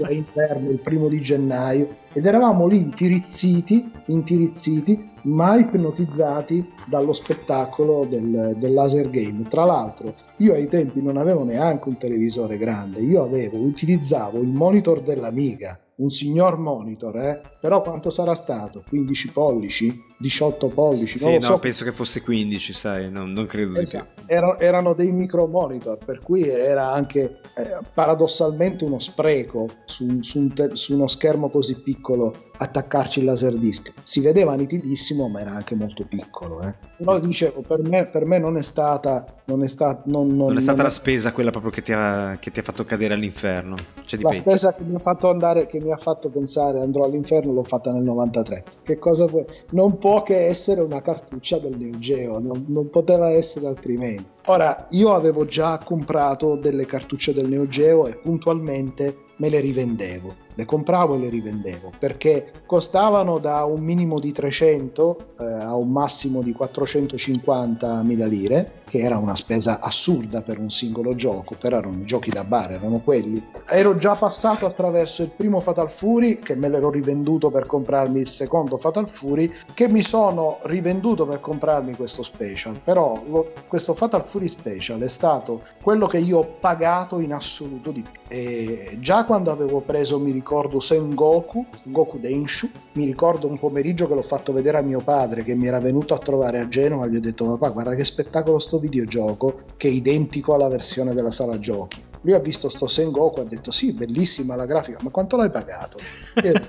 [0.10, 8.56] inverno, il primo di gennaio, ed eravamo lì intirizziti, intirizziti, ma ipnotizzati dallo spettacolo del,
[8.58, 9.44] del, laser game.
[9.44, 14.50] Tra l'altro, io ai tempi non avevo neanche un televisore grande, io avevo, utilizzavo il
[14.50, 17.42] monitor dell'Amiga un signor monitor, eh?
[17.60, 18.84] però quanto sarà stato?
[18.88, 20.04] 15 pollici?
[20.18, 21.18] 18 pollici?
[21.18, 21.60] Sì, no, so.
[21.60, 24.22] penso che fosse 15, sai, non, non credo esatto.
[24.22, 30.22] di Era, erano dei micro monitor, per cui era anche eh, paradossalmente uno spreco su,
[30.22, 33.94] su, un te- su, uno schermo così piccolo attaccarci il laserdisc.
[34.04, 36.62] Si vedeva nitidissimo, ma era anche molto piccolo.
[36.62, 36.76] Eh.
[36.98, 39.26] Però dicevo, per me, per me non è stata...
[39.48, 42.38] Non è, sta- non, non, non è stata la spesa quella proprio che ti, ha,
[42.40, 43.76] che ti ha fatto cadere all'inferno.
[44.04, 47.54] C'è la spesa che mi ha fatto andare, che mi ha fatto pensare andrò all'inferno
[47.54, 48.64] l'ho fatta nel 93.
[48.84, 49.46] Che cosa puoi?
[49.72, 54.26] Non può che essere una cartuccia del Neo Geo, non, non poteva essere altrimenti.
[54.48, 60.45] Ora, io avevo già comprato delle cartucce del Neo Geo e puntualmente me le rivendevo
[60.56, 65.92] le compravo e le rivendevo perché costavano da un minimo di 300 eh, a un
[65.92, 71.78] massimo di 450 mila lire che era una spesa assurda per un singolo gioco però
[71.78, 73.44] erano giochi da bar erano quelli.
[73.68, 78.28] Ero già passato attraverso il primo Fatal Fury che me l'ero rivenduto per comprarmi il
[78.28, 82.80] secondo Fatal Fury che mi sono rivenduto per comprarmi questo special.
[82.82, 87.92] Però lo, questo Fatal Fury special è stato quello che io ho pagato in assoluto
[87.92, 88.12] di più.
[88.28, 94.08] E già quando avevo preso mi ricordo ricordo Sengoku, Goku Denshu, mi ricordo un pomeriggio
[94.08, 97.08] che l'ho fatto vedere a mio padre che mi era venuto a trovare a Genova,
[97.08, 101.32] gli ho detto papà guarda che spettacolo sto videogioco che è identico alla versione della
[101.32, 102.04] sala giochi.
[102.22, 105.98] Lui ha visto sto Sengoku, ha detto sì, bellissima la grafica, ma quanto l'hai pagato?
[106.36, 106.62] E ho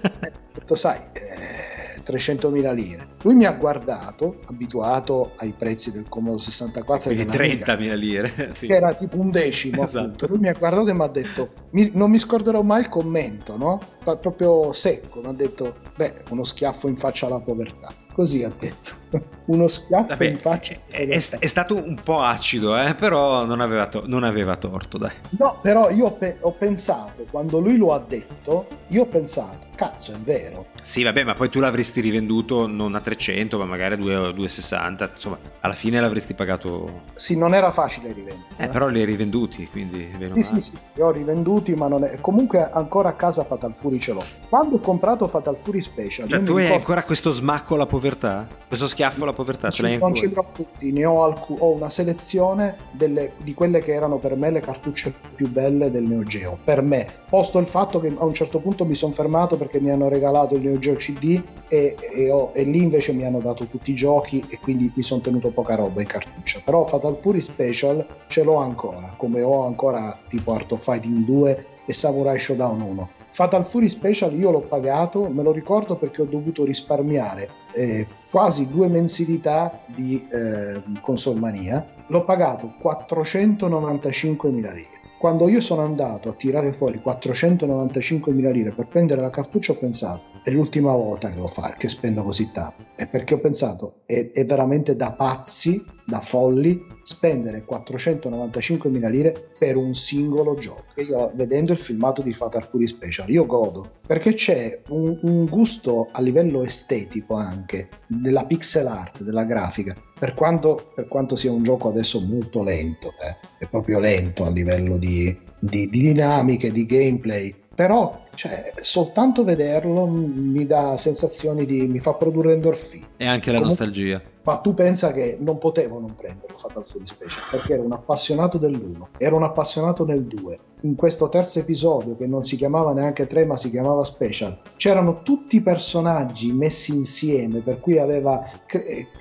[0.55, 0.99] detto sai...
[1.13, 3.09] Eh, 300.000 lire.
[3.23, 8.35] Lui mi ha guardato, abituato ai prezzi del Comodo 64 Quindi 30.000 lire.
[8.57, 8.67] Sì.
[8.69, 9.99] Che era tipo un decimo esatto.
[9.99, 10.27] appunto.
[10.29, 13.57] Lui mi ha guardato e mi ha detto, mi, non mi scorderò mai il commento,
[13.57, 13.81] no?
[14.15, 17.93] proprio secco, mi ha detto, beh, uno schiaffo in faccia alla povertà.
[18.15, 18.91] Così ha detto,
[19.47, 20.75] uno schiaffo Vabbè, in faccia.
[20.87, 22.95] È, è, è, stato un po' acido, eh?
[22.95, 25.13] però non aveva, to- non aveva, torto, dai.
[25.39, 29.67] No, però io ho, pe- ho pensato, quando lui lo ha detto, io ho pensato,
[29.75, 30.69] cazzo, è vero.
[30.87, 35.11] Sì, vabbè, ma poi tu l'avresti rivenduto non a 300, ma magari a 2,60.
[35.15, 37.03] Insomma, alla fine l'avresti pagato.
[37.13, 38.47] Sì, non era facile rivendere.
[38.57, 40.09] Eh, però li hai rivenduti, quindi.
[40.35, 42.21] Sì, sì, sì, li ho rivenduti, ma non è.
[42.21, 44.25] Comunque, ancora a casa Fatal Fury ce l'ho.
[44.49, 46.29] Quando ho comprato Fatal Fury Special.
[46.29, 46.75] Cioè, tu hai ricordo...
[46.75, 48.47] ancora questo smacco alla povertà?
[48.69, 49.71] Questo schiaffo alla povertà?
[49.71, 53.33] Ce l'hai non ce li ho tutti, ne ho, alc- ho una selezione delle...
[53.43, 56.57] di quelle che erano per me le cartucce più belle del Neo Geo.
[56.63, 59.91] Per me, posto il fatto che a un certo punto mi sono fermato perché mi
[59.91, 63.67] hanno regalato il Neo Geo CD e, e, ho, e, lì invece mi hanno dato
[63.67, 66.61] tutti i giochi e quindi mi sono tenuto poca roba in cartuccia.
[66.65, 71.67] Però Fatal Fury Special ce l'ho ancora, come ho ancora tipo Art of Fighting 2
[71.87, 73.11] e Samurai Showdown 1.
[73.31, 78.71] Fatal Fury Special io l'ho pagato, me lo ricordo perché ho dovuto risparmiare eh, quasi
[78.71, 81.87] due mensilità di eh, Console Mania.
[82.09, 85.06] L'ho pagato 495 mila lire.
[85.19, 90.27] Quando io sono andato a tirare fuori 495.000 lire per prendere la cartuccia ho pensato
[90.43, 92.85] è l'ultima volta che lo faccio, che spendo così tanto.
[92.97, 99.77] E perché ho pensato è, è veramente da pazzi, da folli, spendere 495.000 lire per
[99.77, 100.87] un singolo gioco.
[100.95, 105.45] E io vedendo il filmato di Fatal Fury Special, io godo, perché c'è un, un
[105.47, 111.51] gusto a livello estetico anche, della pixel art, della grafica, per quanto, per quanto sia
[111.51, 116.71] un gioco adesso molto lento, eh, è proprio lento a livello di, di, di dinamiche,
[116.71, 123.07] di gameplay, però cioè, soltanto vederlo mi dà sensazioni di mi fa produrre endorfine.
[123.19, 124.23] E anche la Comunque, nostalgia.
[124.45, 128.57] ma tu pensa che non potevo non prenderlo Fatal Fury Special perché ero un appassionato
[128.57, 133.27] dell'1 ero un appassionato nel 2 in questo terzo episodio che non si chiamava neanche
[133.27, 138.43] 3 ma si chiamava Special c'erano tutti i personaggi messi insieme per cui aveva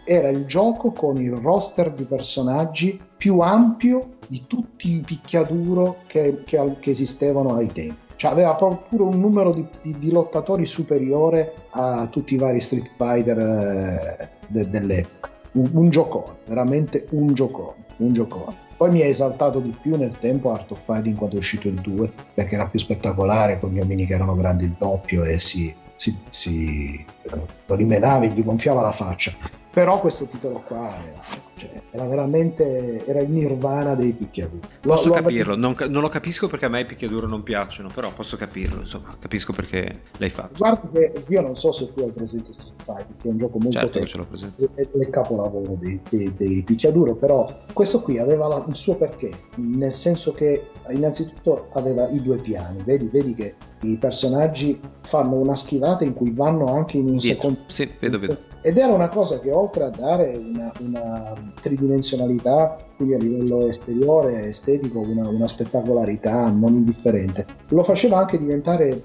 [0.06, 6.43] era il gioco con il roster di personaggi più ampio di tutti i picchiaduro che,
[6.45, 11.53] che, che esistevano ai tempi cioè aveva pure un numero di, di, di lottatori superiore
[11.72, 15.32] a tutti i vari Street Fighter eh, de, dell'epoca.
[15.53, 18.63] Un, un giocone, veramente un giocone, un giocone.
[18.78, 21.80] Poi mi ha esaltato di più nel tempo Art of Fighting quando è uscito il
[21.80, 25.74] 2, perché era più spettacolare, con gli omini che erano grandi il doppio e si,
[25.95, 29.32] si, si eh, lo rimenavi, gli gonfiava la faccia.
[29.76, 31.21] Però questo titolo qua era,
[31.55, 34.65] cioè, era veramente era il nirvana dei picchiaduro.
[34.80, 38.13] Posso lo, capirlo, non, non, lo capisco perché a me i picchiaduro non piacciono, però
[38.13, 40.53] posso capirlo, insomma, capisco perché l'hai fatto.
[40.59, 43.57] Guarda che io non so se tu hai presente Street Fighter, che è un gioco
[43.59, 48.63] molto certo tecnico, è il capolavoro dei, dei, dei, picchiaduro, però questo qui aveva la,
[48.69, 53.97] il suo perché, nel senso che innanzitutto aveva i due piani, vedi, vedi che i
[53.97, 57.49] personaggi fanno una schivata in cui vanno anche in un Dietro.
[57.49, 57.59] secondo...
[57.67, 63.16] Sì, vedo, vedo ed era una cosa che oltre a dare una, una tridimensionalità, quindi
[63.16, 69.04] a livello esteriore, estetico, una, una, spettacolarità non indifferente, lo faceva anche diventare eh,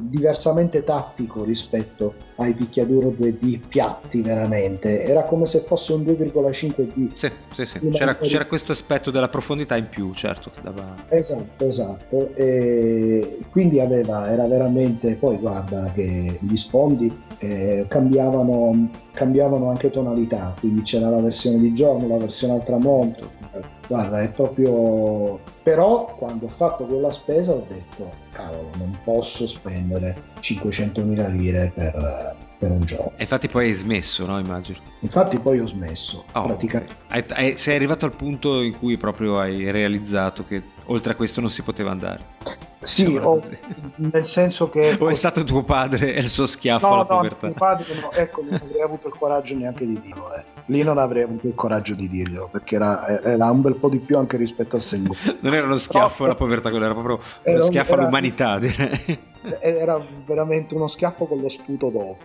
[0.00, 7.12] diversamente tattico rispetto ai picchiaduro 2D piatti veramente, era come se fosse un 2,5D.
[7.14, 7.88] Sì, sì, sì.
[7.90, 10.50] C'era, c'era, questo aspetto della profondità in più, certo.
[10.50, 10.94] Che dava...
[11.08, 12.34] Esatto, esatto.
[12.34, 20.54] E quindi aveva, era veramente, poi guarda che gli sfondi eh, cambiavano, cambiavano anche tonalità,
[20.58, 23.27] quindi c'era la versione di giorno, la versione al tramonto.
[23.86, 25.40] Guarda, è proprio...
[25.62, 32.36] Però quando ho fatto quella spesa ho detto, cavolo, non posso spendere 500.000 lire per,
[32.58, 33.12] per un gioco.
[33.16, 34.38] E infatti poi hai smesso, no?
[34.38, 34.78] Immagino.
[35.00, 36.96] Infatti poi ho smesso, oh, praticamente.
[37.08, 41.40] Hai, hai, sei arrivato al punto in cui proprio hai realizzato che oltre a questo
[41.40, 42.36] non si poteva andare.
[42.80, 43.40] Sì, o,
[43.96, 44.96] nel senso che...
[45.00, 47.46] O è stato tuo padre e il suo schiaffo no, alla no, povertà?
[47.46, 50.34] Mio padre no, ecco, non avrei avuto il coraggio neanche di dirlo.
[50.34, 50.44] Eh.
[50.66, 53.98] Lì non avrei avuto il coraggio di dirglielo, perché era, era un bel po' di
[53.98, 55.14] più anche rispetto al Sengo.
[55.40, 59.18] non era uno schiaffo alla povertà, quello era proprio uno schiaffo era, all'umanità, direi.
[59.60, 62.18] Era veramente uno schiaffo con lo sputo dopo,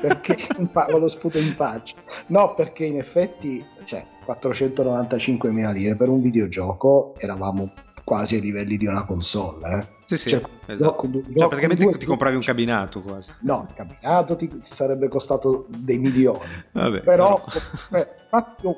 [0.00, 1.96] perché, con lo sputo in faccia.
[2.28, 7.72] No, perché in effetti, cioè, 495.000 lire per un videogioco eravamo
[8.04, 9.78] quasi ai livelli di una console.
[9.78, 9.98] Eh.
[10.10, 10.40] Sì, sì, cioè,
[10.72, 10.94] esatto.
[10.94, 13.30] con, cioè, praticamente due, ti compravi un cabinato quasi.
[13.40, 16.64] No, il cabinato ti, ti sarebbe costato dei milioni.
[16.72, 17.44] Vabbè, però, però.
[17.90, 18.08] Beh,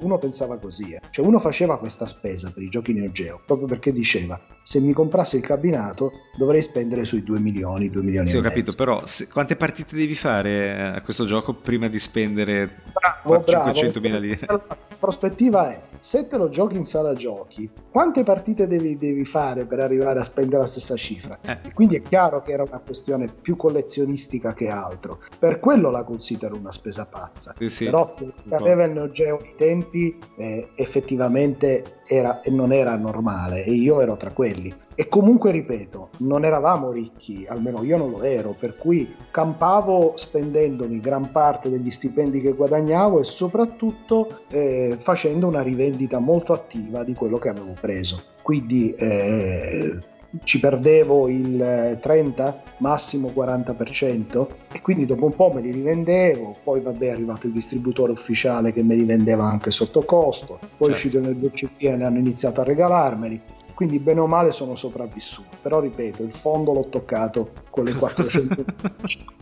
[0.00, 1.00] uno pensava così, eh.
[1.10, 4.94] cioè uno faceva questa spesa per i giochi Neo Geo proprio perché diceva se mi
[4.94, 9.28] comprassi il cabinato dovrei spendere sui 2 milioni, 2 milioni sì, ho capito, però se,
[9.28, 14.46] quante partite devi fare a questo gioco prima di spendere bravo, 500 mila lire?
[14.48, 14.60] La
[14.98, 19.80] prospettiva è, se te lo giochi in sala giochi, quante partite devi, devi fare per
[19.80, 21.12] arrivare a spendere la stessa cifra?
[21.12, 21.38] cifra.
[21.42, 21.68] Eh.
[21.68, 25.18] E quindi è chiaro che era una questione più collezionistica che altro.
[25.36, 27.54] Per quello la considero una spesa pazza.
[27.58, 27.86] Sì, sì.
[27.86, 28.14] Però
[28.50, 34.16] aveva il Neo Geo ai tempi eh, effettivamente era, non era normale e io ero
[34.16, 34.72] tra quelli.
[34.94, 41.00] E comunque ripeto, non eravamo ricchi, almeno io non lo ero, per cui campavo spendendomi
[41.00, 47.14] gran parte degli stipendi che guadagnavo e soprattutto eh, facendo una rivendita molto attiva di
[47.14, 48.22] quello che avevo preso.
[48.42, 50.00] Quindi eh,
[50.44, 56.80] ci perdevo il 30, massimo 40% e quindi dopo un po' me li rivendevo, poi
[56.80, 60.92] vabbè è arrivato il distributore ufficiale che me li vendeva anche sotto costo, poi è
[60.92, 63.40] uscito nel BCP e hanno iniziato a regalarmeli,
[63.82, 68.64] quindi bene o male sono sopravvissuto, però ripeto il fondo l'ho toccato con le 400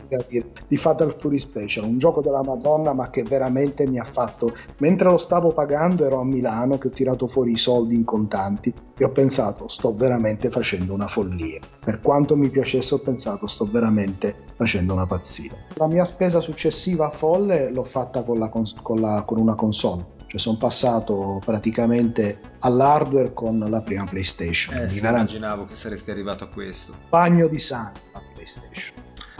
[0.67, 5.11] di Fatal Fury Special, un gioco della Madonna ma che veramente mi ha fatto, mentre
[5.11, 9.05] lo stavo pagando ero a Milano che ho tirato fuori i soldi in contanti e
[9.05, 14.45] ho pensato sto veramente facendo una follia, per quanto mi piacesse ho pensato sto veramente
[14.55, 15.51] facendo una pazzia.
[15.75, 18.65] La mia spesa successiva folle l'ho fatta con, la, con,
[18.99, 24.77] la, con una console cioè sono passato praticamente all'hardware con la prima PlayStation.
[24.77, 26.95] Eh, sì, immaginavo che saresti arrivato a questo.
[27.09, 28.93] Bagno di sangue la PlayStation.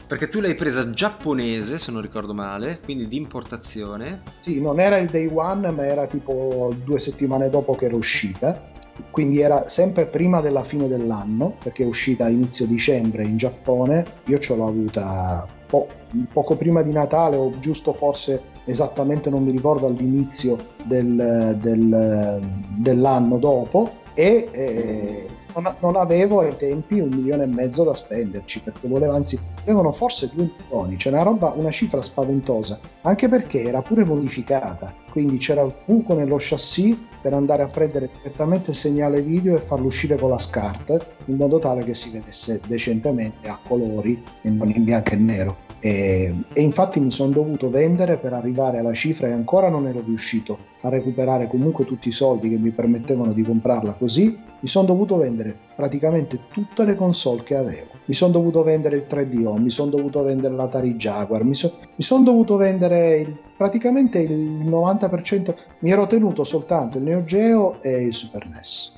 [0.05, 4.23] Perché tu l'hai presa giapponese, se non ricordo male, quindi di importazione.
[4.33, 8.69] Sì, non era il day one, ma era tipo due settimane dopo che era uscita.
[9.11, 14.05] Quindi era sempre prima della fine dell'anno, perché è uscita a inizio dicembre in Giappone.
[14.25, 15.87] Io ce l'ho avuta po-
[16.33, 22.41] poco prima di Natale o giusto forse esattamente non mi ricordo all'inizio del, del,
[22.77, 28.61] dell'anno dopo e eh, non, non, avevo ai tempi un milione e mezzo da spenderci
[28.61, 33.63] perché volevo anzi avevano forse due milioni cioè una roba una cifra spaventosa anche perché
[33.63, 34.93] era pure modificata.
[35.11, 39.59] Quindi c'era il buco nello chassis per andare a prendere direttamente il segnale video e
[39.59, 44.49] farlo uscire con la SCART in modo tale che si vedesse decentemente a colori e
[44.49, 48.93] non in bianco e nero E, e infatti mi sono dovuto vendere per arrivare alla
[48.93, 53.33] cifra e ancora non ero riuscito a recuperare comunque tutti i soldi che mi permettevano
[53.33, 54.37] di comprarla così.
[54.59, 57.89] Mi sono dovuto vendere praticamente tutte le console che avevo.
[58.05, 62.03] Mi sono dovuto vendere il 3DO, mi sono dovuto vendere l'Atari Jaguar, mi, so, mi
[62.03, 65.55] sono dovuto vendere il, praticamente il 90%.
[65.79, 68.93] Mi ero tenuto soltanto il Neo Geo e il Super NES.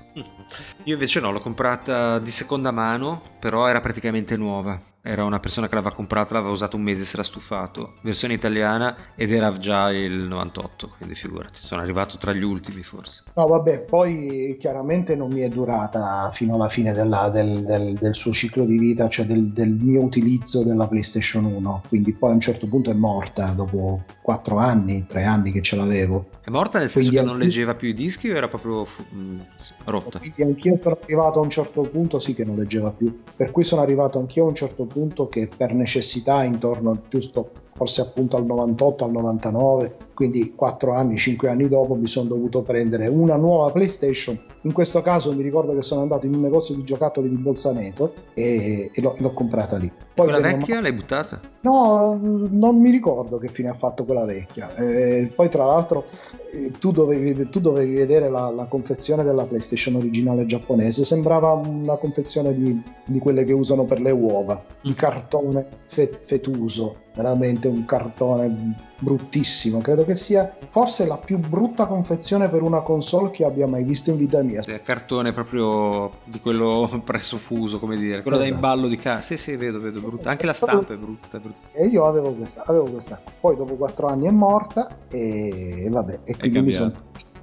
[0.84, 4.92] Io invece no, l'ho comprata di seconda mano, però era praticamente nuova.
[5.06, 7.92] Era una persona che l'aveva comprata, l'aveva usato un mese, si era stufato.
[8.04, 13.24] Versione italiana ed era già il 98, quindi figurati, sono arrivato tra gli ultimi forse.
[13.34, 18.16] No, vabbè, poi chiaramente non mi è durata fino alla fine della, del, del, del,
[18.16, 21.84] suo ciclo di vita, cioè del, del, mio utilizzo della PlayStation 1.
[21.90, 25.76] Quindi poi a un certo punto è morta dopo 4 anni, 3 anni che ce
[25.76, 26.30] l'avevo.
[26.42, 29.22] È morta nel senso quindi che non leggeva più i dischi o era proprio mh,
[29.22, 29.40] mm,
[29.86, 30.20] rotta?
[30.20, 33.22] Quindi anch'io sono arrivato a un certo punto, sì che non leggeva più.
[33.36, 34.92] Per cui sono arrivato anch'io a un certo punto
[35.28, 41.50] che per necessità intorno giusto forse appunto al 98 al 99 quindi 4 anni 5
[41.50, 45.82] anni dopo mi sono dovuto prendere una nuova PlayStation in questo caso mi ricordo che
[45.82, 49.92] sono andato in un negozio di giocattoli di Bolzaneto e, e, l'ho, l'ho, comprata lì
[50.14, 51.40] poi quella vecchia l'hai buttata?
[51.62, 52.18] no
[52.50, 56.06] non mi ricordo che fine ha fatto quella vecchia eh, poi tra l'altro
[56.54, 61.98] eh, tu, dovevi, tu dovevi vedere la, la, confezione della PlayStation originale giapponese sembrava una
[61.98, 64.96] confezione di, di quelle che usano per le uova di mm.
[64.96, 69.80] cartone fe, fetuso veramente un cartone bruttissimo.
[69.80, 74.10] Credo che sia forse la più brutta confezione per una console che abbia mai visto
[74.10, 74.62] in vita mia.
[74.62, 78.52] È cartone proprio di quello presso fuso, come dire, quello esatto.
[78.52, 79.24] da imballo di carta.
[79.24, 80.30] Sì, sì, vedo, vedo, brutta.
[80.30, 81.68] Anche la stampa è brutta, è brutta.
[81.74, 83.22] E io avevo questa, avevo questa.
[83.40, 86.94] Poi dopo quattro anni è morta e vabbè, e quindi mi sono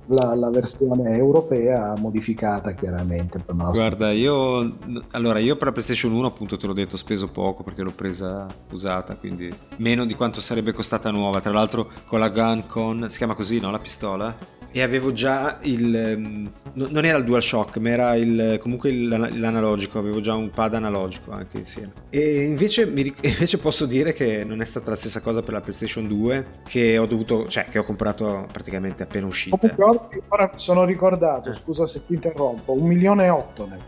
[0.07, 3.43] la, la, versione europea modificata chiaramente.
[3.47, 4.77] Guarda, io
[5.13, 7.93] allora io per la PlayStation 1 appunto te l'ho detto ho speso poco perché l'ho
[7.95, 11.41] presa usata, quindi meno di quanto sarebbe costata nuova.
[11.41, 13.71] Tra l'altro con la Gun Con, si chiama così, no?
[13.71, 14.37] La pistola.
[14.73, 15.95] E avevo già il...
[15.95, 21.33] Ehm, non era il DualShock, ma era il, comunque l'analogico, avevo già un pad analogico
[21.33, 21.93] anche insieme.
[22.11, 25.61] E invece, mi, invece posso dire che non è stata la stessa cosa per la
[25.61, 29.57] PlayStation 2 che ho dovuto, cioè che ho comprato praticamente appena uscita.
[30.29, 33.79] Ora mi sono ricordato, scusa se ti interrompo, un milione e otto ne.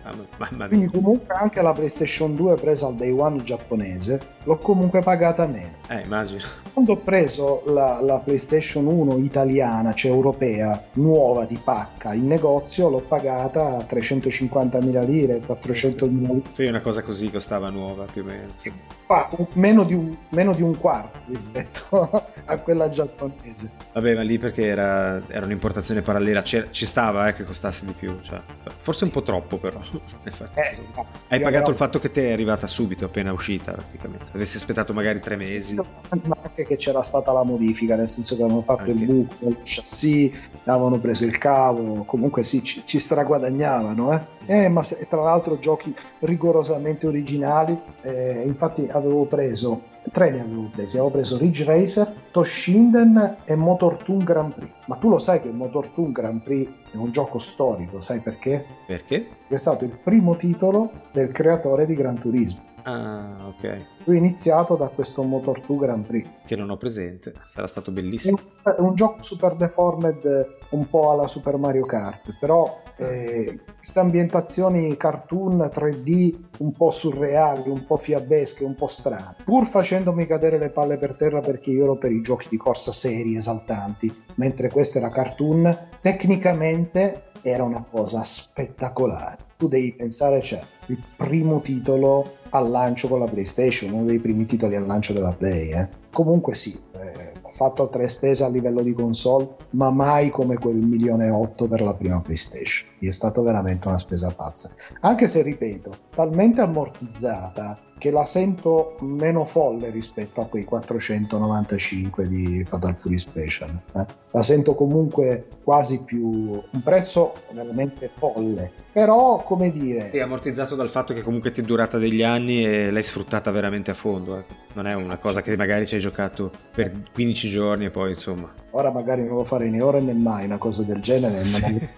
[0.69, 5.71] Quindi comunque anche la PlayStation 2 presa al day one giapponese l'ho comunque pagata meno.
[5.89, 6.43] Eh, immagino.
[6.73, 12.89] Quando ho preso la, la PlayStation 1 italiana, cioè europea, nuova di pacca in negozio,
[12.89, 16.43] l'ho pagata a 350.000 lire, 400.000 lire.
[16.53, 18.49] Sì, una cosa così costava nuova più o meno.
[18.57, 18.73] Sì.
[19.09, 23.73] Ah, meno, di un, meno di un quarto rispetto a quella giapponese.
[23.93, 28.19] Vabbè, ma lì perché era, era un'importazione parallela, ci, stava eh, che costasse di più.
[28.23, 28.41] Cioè,
[28.81, 29.81] forse un po' troppo, però.
[30.55, 31.71] Eh, no, Hai pagato però...
[31.71, 34.27] il fatto che te è arrivata subito, appena uscita, praticamente.
[34.33, 35.75] Avessi aspettato magari tre mesi.
[35.75, 38.93] Ma anche che c'era stata la modifica, nel senso che avevano fatto anche.
[38.93, 42.05] il buco, il chassis, avevano preso il cavo.
[42.05, 44.27] Comunque sì, ci, ci straguadagnavano, eh.
[44.47, 47.79] Eh, ma se, tra l'altro giochi rigorosamente originali.
[48.03, 54.03] Eh, infatti avevo preso, tre ne avevo presi, avevo preso Ridge Racer, Toshinden e Motor
[54.03, 54.73] Toon Grand Prix.
[54.87, 58.67] Ma tu lo sai che Motor Toon Grand Prix è un gioco storico, sai perché?
[58.87, 59.29] Perché?
[59.49, 62.72] È stato il primo titolo del creatore di Gran Turismo.
[62.85, 63.87] Ah, ok.
[64.05, 66.29] Lui è iniziato da questo Motor 2 Grand Prix.
[66.45, 68.39] Che non ho presente, sarà stato bellissimo.
[68.63, 74.97] È un, gioco super deformed un po' alla Super Mario Kart, però eh, queste ambientazioni
[74.97, 80.71] cartoon 3D un po' surreali, un po' fiabesche, un po' strane, pur facendomi cadere le
[80.71, 84.99] palle per terra perché io ero per i giochi di corsa seri, esaltanti, mentre questa
[84.99, 89.51] era cartoon, tecnicamente era una cosa spettacolare.
[89.57, 94.45] Tu devi pensare, cioè, il primo titolo al lancio con la PlayStation, uno dei primi
[94.45, 95.71] titoli al lancio della Play.
[95.71, 95.89] Eh.
[96.11, 100.77] Comunque sì, eh, ho fatto altre spese a livello di console, ma mai come quel
[100.77, 102.89] milione e otto per la prima PlayStation.
[102.99, 104.73] È stata veramente una spesa pazza.
[105.01, 112.65] Anche se, ripeto, talmente ammortizzata che la sento meno folle rispetto a quei 495 di
[112.67, 113.71] Fatal Fury Special.
[113.95, 114.07] Eh?
[114.33, 118.73] La sento comunque quasi più un prezzo veramente folle.
[118.93, 120.11] Però, come dire.
[120.11, 123.93] Sì, ammortizzato dal fatto che comunque ti è durata degli anni e l'hai sfruttata veramente
[123.93, 124.37] a fondo.
[124.37, 124.43] Eh.
[124.75, 128.53] Non è una cosa che magari ci hai giocato per 15 giorni e poi insomma.
[128.73, 131.45] Ora magari non lo farei né ora né mai una cosa del genere.
[131.45, 131.89] Sì.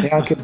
[0.00, 0.36] Neanche...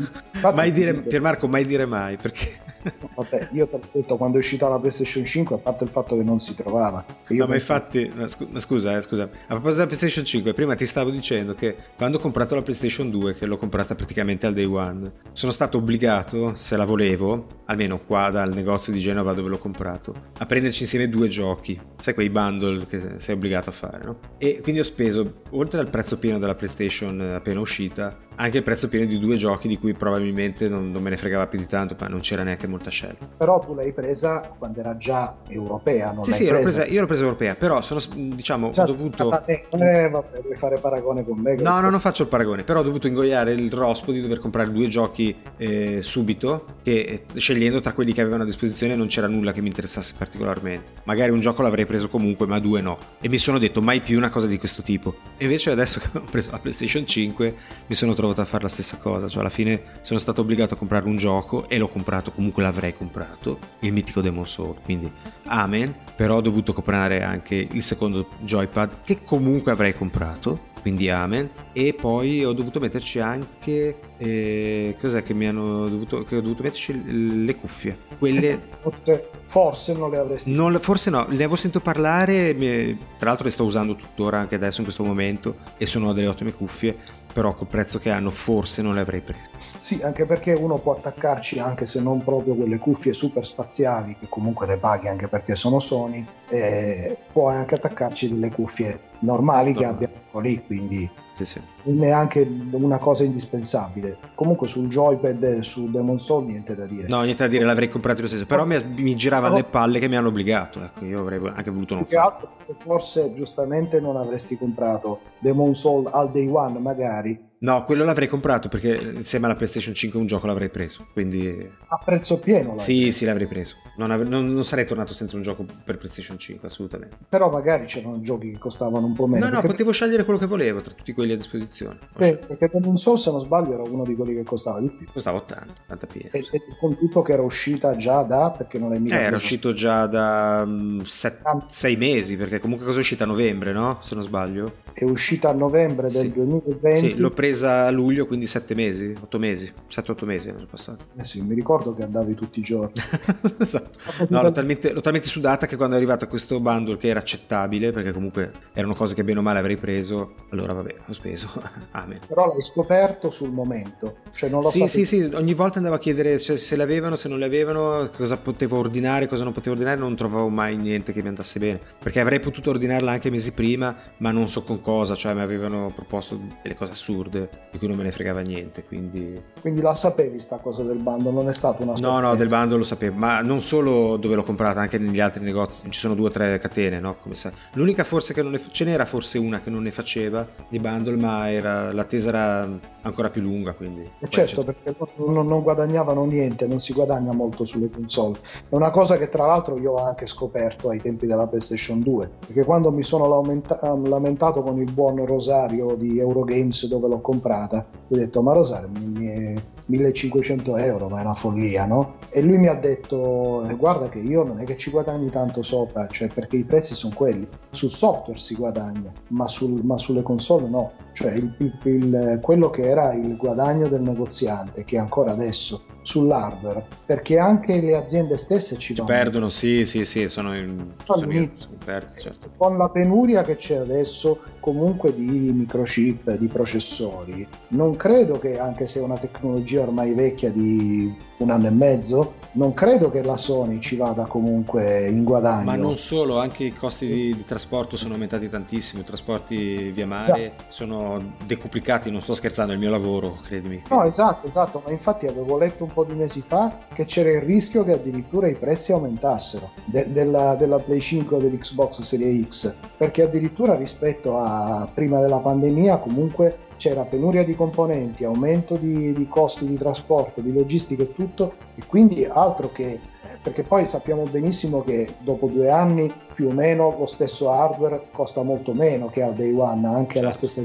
[0.53, 2.70] mai dire, Piermarco, mai dire mai perché
[3.15, 6.17] Vabbè, io ti ho detto quando è uscita la PlayStation 5, a parte il fatto
[6.17, 7.05] che non si trovava.
[7.29, 11.11] no, ma infatti, ma scusa, eh, scusa, a proposito della PlayStation 5, prima ti stavo
[11.11, 15.13] dicendo che quando ho comprato la PlayStation 2, che l'ho comprata praticamente al day one,
[15.33, 20.15] sono stato obbligato, se la volevo, almeno qua dal negozio di Genova dove l'ho comprato,
[20.39, 21.79] a prenderci insieme due giochi.
[22.01, 24.19] Sai quei bundle che sei obbligato a fare, no?
[24.39, 28.89] E quindi ho speso, oltre al prezzo pieno della PlayStation appena uscita, anche il prezzo
[28.89, 31.95] pieno di due giochi di cui probabilmente non, non, me ne fregava più di tanto,
[31.99, 33.29] ma non c'era neanche molta scelta.
[33.37, 36.63] Però tu l'hai presa quando era già europea, non sì, sì, presa...
[36.63, 39.47] Presa, io l'ho presa europea, però sono, diciamo, cioè, ho dovuto...
[39.47, 41.57] Eh, vabbè, vuoi fare paragone con me?
[41.57, 44.71] No, no, non faccio il paragone, però ho dovuto ingoiare il rospo di dover comprare
[44.73, 49.27] due giochi eh, subito, che eh, scegliendo tra quelli che avevano a disposizione non c'era
[49.27, 50.93] nulla che mi interessasse particolarmente.
[51.05, 52.99] Magari un gioco l'avrei preso comunque, ma due no.
[53.21, 55.17] E mi sono detto mai più una cosa di questo tipo.
[55.37, 57.57] E invece adesso che ho preso la PlayStation 5
[57.87, 60.77] mi sono trovato a fare la stessa cosa, cioè alla fine sono stato obbligato a
[60.77, 65.11] comprare un gioco e l'ho comprato, comunque l'avrei comprato, il mitico Demon Soul, quindi
[65.47, 71.51] amen, però ho dovuto comprare anche il secondo joypad che comunque avrei comprato, quindi amen,
[71.73, 76.63] e poi ho dovuto metterci anche e cos'è che mi hanno dovuto, che ho dovuto
[76.63, 77.97] metterci le cuffie?
[78.19, 78.59] Quelle...
[78.83, 80.53] forse, forse non le avresti...
[80.53, 82.99] Non, forse no, le avevo sentito parlare, mi...
[83.19, 86.53] tra l'altro le sto usando tuttora anche adesso in questo momento e sono delle ottime
[86.53, 86.97] cuffie,
[87.33, 89.49] però col prezzo che hanno forse non le avrei prese.
[89.79, 94.29] Sì, anche perché uno può attaccarci anche se non proprio quelle cuffie super spaziali, che
[94.29, 99.79] comunque le paghi anche perché sono Sony, eh, può anche attaccarci delle cuffie normali no.
[99.79, 101.61] che abbiamo lì, quindi sì, sì.
[101.85, 104.19] non è anche una cosa indispensabile.
[104.35, 107.09] Comunque sul joypad e su Demon Soul niente da dire.
[107.09, 110.09] No, niente da dire, l'avrei comprato lo stesso, però mi, mi girava alle palle che
[110.09, 112.17] mi hanno obbligato, ecco, io avrei anche voluto non fare.
[112.17, 118.27] altro, forse giustamente non avresti comprato Demon Soul al day one magari, No, quello l'avrei
[118.27, 121.07] comprato perché insieme alla PlayStation 5 un gioco l'avrei preso.
[121.13, 121.71] Quindi...
[121.89, 122.79] A prezzo pieno?
[122.79, 123.19] Sì, preso.
[123.19, 123.77] sì, l'avrei preso.
[123.99, 124.25] Non, ave...
[124.25, 127.19] non, non, sarei tornato senza un gioco per PlayStation 5, assolutamente.
[127.29, 129.47] Però magari c'erano giochi che costavano un po' meno.
[129.47, 131.99] No, no, potevo scegliere quello che volevo tra tutti quelli a disposizione.
[132.09, 135.07] Sì, perché non so se non sbaglio era uno di quelli che costava di più.
[135.13, 136.29] Costava 80, 80 pieno.
[136.33, 139.37] E, e, con tutto che era uscita già da, perché non l'hai mica eh, era
[139.37, 143.99] uscito già da 6 um, mesi, perché comunque cosa è uscita a novembre, no?
[144.01, 144.77] Se non sbaglio.
[144.95, 146.33] È uscita a novembre del sì.
[146.33, 146.99] 2020.
[147.17, 151.05] Sì, l'ho presa a luglio quindi sette mesi, otto mesi, sette otto mesi sono passati.
[151.17, 152.93] Eh sì, mi ricordo che andavi tutti i giorni.
[153.59, 154.27] esatto.
[154.29, 157.91] no, l'ho talmente, l'ho talmente, sudata che quando è arrivato questo bundle che era accettabile,
[157.91, 161.51] perché comunque erano cose che bene o male avrei preso, allora vabbè, ho speso.
[161.93, 162.21] Amen.
[162.27, 164.19] Però l'hai scoperto sul momento.
[164.33, 167.17] Cioè non lo sì, sì, sì, ogni volta andavo a chiedere se, se le avevano,
[167.17, 171.13] se non le avevano, cosa potevo ordinare, cosa non potevo ordinare, non trovavo mai niente
[171.13, 171.81] che mi andasse bene.
[171.99, 175.91] Perché avrei potuto ordinarla anche mesi prima, ma non so con cosa, cioè mi avevano
[175.93, 177.40] proposto delle cose assurde
[177.71, 178.85] di cui non me ne fregava niente.
[178.85, 179.41] Quindi...
[179.61, 181.31] quindi la sapevi sta cosa del bundle?
[181.31, 182.21] Non è stata una sorpresa?
[182.21, 185.43] No, no, del bundle lo sapevo, ma non solo dove l'ho comprata, anche negli altri
[185.43, 185.83] negozi.
[185.89, 187.17] Ci sono due o tre catene, no?
[187.23, 187.53] Come sai.
[187.75, 188.61] L'unica forse che non ne...
[188.71, 191.93] ce n'era forse una che non ne faceva di bundle, ma era...
[191.93, 193.73] l'attesa era ancora più lunga.
[193.73, 194.03] Quindi...
[194.19, 198.39] E certo, perché non, non guadagnavano niente, non si guadagna molto sulle console.
[198.69, 202.31] È una cosa che tra l'altro io ho anche scoperto ai tempi della PlayStation 2,
[202.47, 208.17] perché quando mi sono lamentato con il buon Rosario di Eurogames dove l'ho comprata, ho
[208.17, 212.19] detto ma Rosario mi, mi, 1500 euro, ma è una follia, no?
[212.31, 215.63] E lui mi ha detto, eh, guarda che io non è che ci guadagni tanto
[215.63, 217.47] sopra, cioè perché i prezzi sono quelli.
[217.71, 220.93] Sul software si guadagna, ma, sul, ma sulle console no.
[221.13, 226.87] Cioè il, il, il, quello che era il guadagno del negoziante, che ancora adesso sull'hardware,
[227.07, 230.93] perché anche le aziende stesse ci, ci perdono, sì, sì, sì, sono in...
[231.07, 231.77] all'inizio.
[231.85, 232.37] Certo.
[232.57, 238.87] Con la penuria che c'è adesso comunque di microchip, di processori, non credo che anche
[238.87, 243.37] se è una tecnologia ormai vecchia di un anno e mezzo, non credo che la
[243.37, 245.65] Sony ci vada comunque in guadagno.
[245.65, 250.07] Ma non solo, anche i costi di, di trasporto sono aumentati tantissimo, i trasporti via
[250.07, 250.65] mare esatto.
[250.69, 253.83] sono decuplicati, non sto scherzando, è il mio lavoro, credimi.
[253.89, 257.43] No, esatto, esatto, ma infatti avevo letto un po' di mesi fa che c'era il
[257.43, 262.77] rischio che addirittura i prezzi aumentassero de- della, della Play 5 o dell'Xbox Series X,
[262.97, 269.29] perché addirittura rispetto a prima della pandemia comunque c'era penuria di componenti, aumento di, di,
[269.29, 272.99] costi di trasporto, di logistica e tutto, e quindi altro che,
[273.43, 278.43] perché poi sappiamo benissimo che dopo due anni più o meno lo stesso hardware costa
[278.43, 280.63] molto meno che al day one, anche la stessa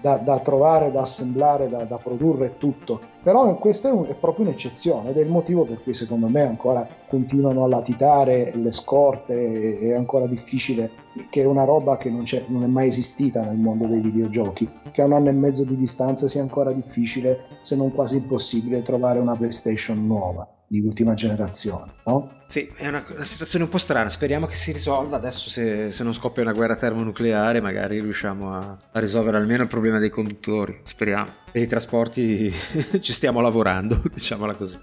[0.00, 3.00] da, da trovare, da assemblare, da, da produrre tutto.
[3.22, 6.42] Però questa è, un, è, proprio un'eccezione ed è il motivo per cui secondo me
[6.42, 10.90] ancora continuano a latitare le scorte, è ancora difficile,
[11.28, 15.02] che è una roba che non, non, è mai esistita nel mondo dei videogiochi, che
[15.02, 19.18] a un anno e mezzo di distanza sia ancora difficile, se non quasi impossibile, trovare
[19.18, 20.48] una PlayStation nuova.
[20.68, 22.30] Di ultima generazione, no?
[22.46, 26.02] Sì, è una, una, situazione un po' strana, speriamo che si risolva, adesso se, se
[26.02, 30.80] non scoppia una guerra termonucleare magari riusciamo a, a, risolvere almeno il problema dei conduttori,
[30.84, 31.44] speriamo.
[31.52, 32.52] Per i trasporti
[33.00, 34.78] ci stiamo lavorando, diciamola così.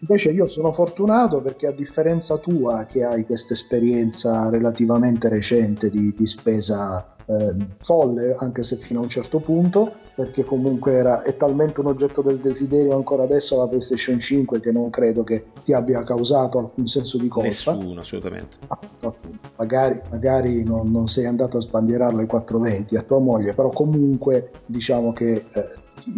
[0.00, 6.12] Invece io sono fortunato perché a differenza tua che hai questa esperienza relativamente recente di,
[6.16, 11.36] di spesa eh, folle, anche se fino a un certo punto, perché comunque era, è
[11.36, 15.74] talmente un oggetto del desiderio ancora adesso la PlayStation 5 che non credo che ti
[15.74, 17.48] abbia causato alcun senso di colpa.
[17.48, 18.56] Nessuno, assolutamente.
[18.68, 18.78] Ah,
[19.58, 24.52] magari, magari non, non, sei andato a sbandierarlo ai 420 a tua moglie, però comunque
[24.64, 25.44] diciamo che eh,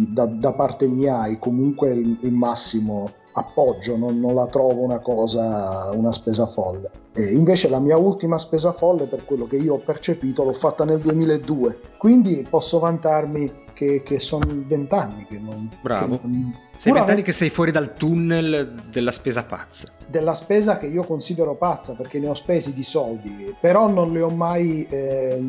[0.09, 4.99] da, da, parte mia hai comunque il, il massimo appoggio, non, non, la trovo una
[4.99, 6.89] cosa, una spesa folle.
[7.13, 10.85] E invece la mia ultima spesa folle, per quello che io ho percepito, l'ho fatta
[10.85, 15.69] nel 2002, quindi posso vantarmi che, che sono vent'anni che non...
[15.81, 16.17] Bravo.
[16.19, 19.91] Che non, sei vent'anni che sei fuori dal tunnel della spesa pazza.
[20.07, 24.21] Della spesa che io considero pazza perché ne ho spesi di soldi, però non le
[24.21, 25.41] ho mai, eh,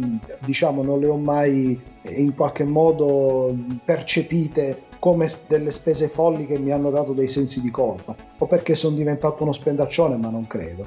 [0.44, 1.81] diciamo, non le ho mai
[2.16, 3.55] in qualche modo
[3.85, 8.74] percepite come delle spese folli che mi hanno dato dei sensi di colpa, o perché
[8.74, 10.86] sono diventato uno spendaccione, ma non credo,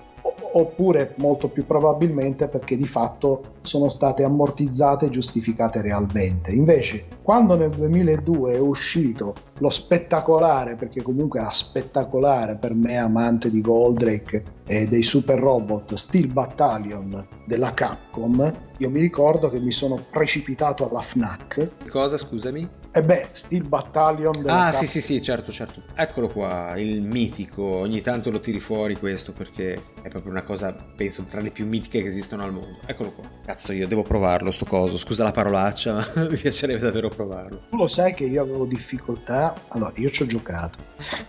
[0.53, 6.52] oppure molto più probabilmente perché di fatto sono state ammortizzate e giustificate realmente.
[6.52, 13.50] Invece, quando nel 2002 è uscito lo spettacolare, perché comunque era spettacolare per me amante
[13.50, 19.72] di Goldrake e dei super robot Steel Battalion della Capcom, io mi ricordo che mi
[19.72, 21.88] sono precipitato alla FNAC.
[21.90, 22.68] Cosa, scusami?
[22.91, 24.80] E beh, Steel Battalion della Ah, Capcom.
[24.82, 25.84] sì, sì, sì, certo, certo.
[25.95, 27.64] Eccolo qua, il mitico.
[27.64, 31.66] Ogni tanto lo tiri fuori questo perché è proprio una cosa, penso, tra le più
[31.68, 32.78] mitiche che esistono al mondo.
[32.86, 33.24] Eccolo qua.
[33.45, 34.98] Cazzo, io devo provarlo, sto coso.
[34.98, 37.61] Scusa la parolaccia, ma mi piacerebbe davvero provarlo.
[37.69, 39.53] Tu lo sai che io avevo difficoltà.
[39.69, 40.80] Allora, io ci ho giocato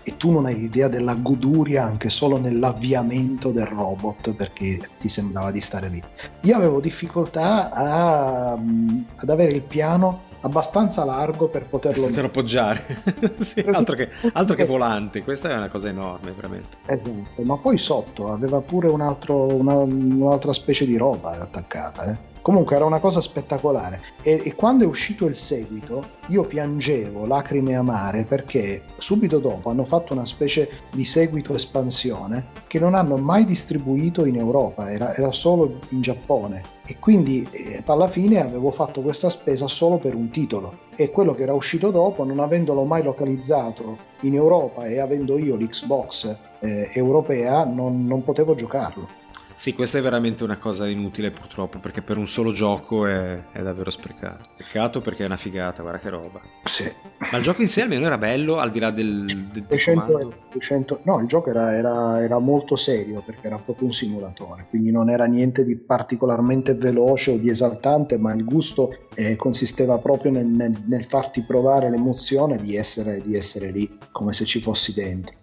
[0.03, 5.51] e tu non hai idea della goduria anche solo nell'avviamento del robot perché ti sembrava
[5.51, 6.03] di stare lì.
[6.43, 12.85] Io avevo difficoltà a, mm, ad avere il piano abbastanza largo per poterlo per appoggiare
[13.41, 17.79] sì, altro, che, altro, che, volante questa è una cosa enorme veramente esatto ma poi
[17.79, 22.33] sotto aveva pure un altro, una, un'altra specie di roba attaccata eh.
[22.45, 24.03] Comunque era una cosa spettacolare.
[24.23, 29.85] E, e, quando è uscito il seguito io piangevo lacrime amare perché subito dopo hanno
[29.85, 35.33] fatto una specie di seguito espansione che non hanno mai distribuito in Europa, era, era
[35.33, 36.61] solo in Giappone.
[36.85, 40.81] E quindi eh, alla fine avevo fatto questa spesa solo per un titolo.
[40.97, 45.57] E quello che era uscito dopo non avendolo mai localizzato in Europa e avendo io
[45.57, 49.24] l'Xbox eh, europea non, non potevo giocarlo.
[49.57, 53.63] Sì, questa è veramente una cosa inutile purtroppo, perché per un solo gioco è, è,
[53.63, 54.49] davvero sprecato.
[54.57, 56.41] Peccato perché è una figata, guarda che roba.
[56.63, 56.91] Sì.
[57.31, 59.25] Ma il gioco in sé almeno era bello, al di là del...
[59.25, 63.93] del 200, 200, no, il gioco era, era, era, molto serio, perché era proprio un
[63.93, 69.37] simulatore, quindi non era niente di particolarmente veloce o di esaltante, ma il gusto eh,
[69.37, 74.45] consisteva proprio nel, nel, nel, farti provare l'emozione di essere, di essere lì, come se
[74.45, 75.37] ci fossi dentro.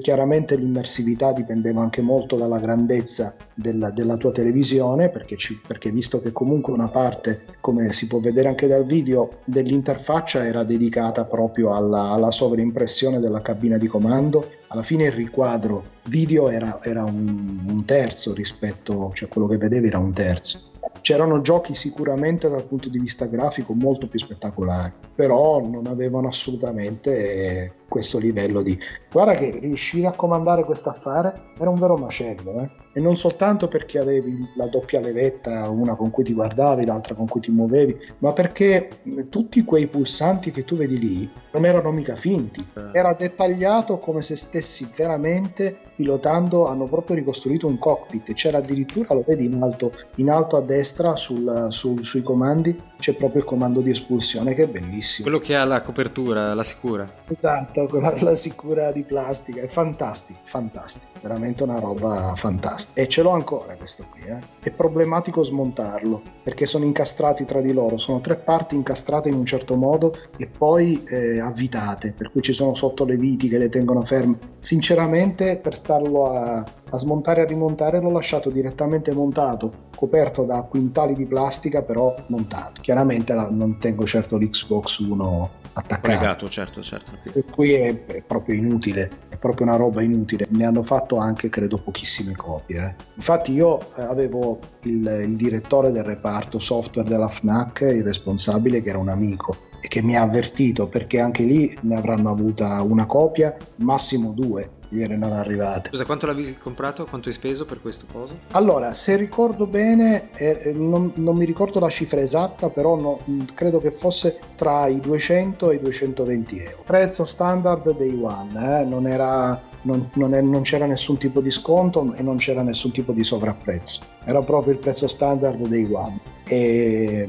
[0.00, 6.20] Chiaramente l'immersività dipendeva anche molto dalla grandezza della, della tua televisione, perché, ci, perché, visto
[6.20, 11.74] che comunque una parte, come si può vedere anche dal video, dell'interfaccia era dedicata proprio
[11.74, 17.66] alla, alla sovraimpressione della cabina di comando, alla fine il riquadro video era, era un,
[17.68, 20.70] un terzo rispetto, cioè quello che vedevi era un terzo
[21.02, 27.74] C'erano giochi sicuramente dal punto di vista grafico molto più spettacolari, però non avevano assolutamente
[27.88, 28.78] questo livello di...
[29.10, 32.70] Guarda che riuscire a comandare questo affare era un vero macello, eh?
[32.94, 37.26] e non soltanto perché avevi la doppia levetta, una con cui ti guardavi, l'altra con
[37.26, 38.88] cui ti muovevi, ma perché
[39.28, 42.90] tutti quei pulsanti che tu vedi lì non erano mica finti, eh.
[42.92, 44.61] era dettagliato come se stessi
[44.96, 50.56] veramente pilotando, hanno proprio ricostruito un cockpit, c'era addirittura, lo vedi in alto, in alto
[50.56, 55.28] a destra sul, sul, sui comandi, c'è proprio il comando di espulsione che è bellissimo.
[55.28, 57.06] Quello che ha la copertura, la sicura.
[57.28, 63.00] Esatto, quella la sicura di plastica, è fantastico, fantastico, veramente una roba fantastica.
[63.00, 64.40] E ce l'ho ancora questo qui, eh.
[64.60, 69.46] è problematico smontarlo perché sono incastrati tra di loro, sono tre parti incastrate in un
[69.46, 73.68] certo modo e poi eh, avvitate, per cui ci sono sotto le viti che le
[73.68, 74.51] tengono ferme.
[74.58, 80.62] Sinceramente per starlo a, a smontare e a rimontare l'ho lasciato direttamente montato, coperto da
[80.62, 82.80] quintali di plastica però montato.
[82.80, 86.00] Chiaramente la, non tengo certo l'Xbox 1 attaccato.
[86.02, 87.18] Collegato, certo, certo.
[87.22, 90.46] Per cui è, è, proprio inutile, è proprio una roba inutile.
[90.50, 92.78] Ne hanno fatto anche, credo, pochissime copie.
[92.78, 92.94] Eh.
[93.14, 98.90] Infatti io eh, avevo il, il direttore del reparto software della FNAC, il responsabile, che
[98.90, 103.54] era un amico che mi ha avvertito perché anche lì ne avranno avuta una copia,
[103.76, 105.90] massimo due ieri non arrivate.
[105.90, 107.04] Scusa, quanto l'avevi comprato?
[107.04, 108.38] Quanto hai speso per questo coso?
[108.52, 113.18] Allora, se ricordo bene, eh, non, non, mi ricordo la cifra esatta, però no,
[113.54, 116.82] credo che fosse tra i 200 e i 220 euro.
[116.84, 121.50] Prezzo standard dei One, eh, non, era, non, non, è, non c'era nessun tipo di
[121.50, 124.00] sconto e non c'era nessun tipo di sovrapprezzo.
[124.24, 126.20] Era proprio il prezzo standard dei One.
[126.44, 127.26] E,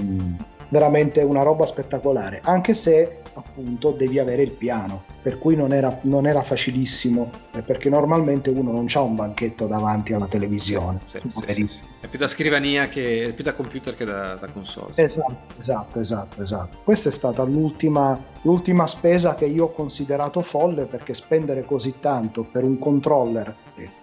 [0.69, 5.99] veramente una roba spettacolare, anche se appunto devi avere il piano, per cui non era,
[6.03, 10.99] non era facilissimo, eh, perché normalmente uno non ha un banchetto davanti alla televisione.
[11.05, 11.17] Sì,
[11.47, 14.93] sì, sì, è più da scrivania che è più da computer che da, da console.
[14.95, 16.77] Esatto, esatto, esatto, esatto.
[16.83, 22.43] Questa è stata l'ultima, l'ultima spesa che io ho considerato folle perché spendere così tanto
[22.43, 23.55] per un controller,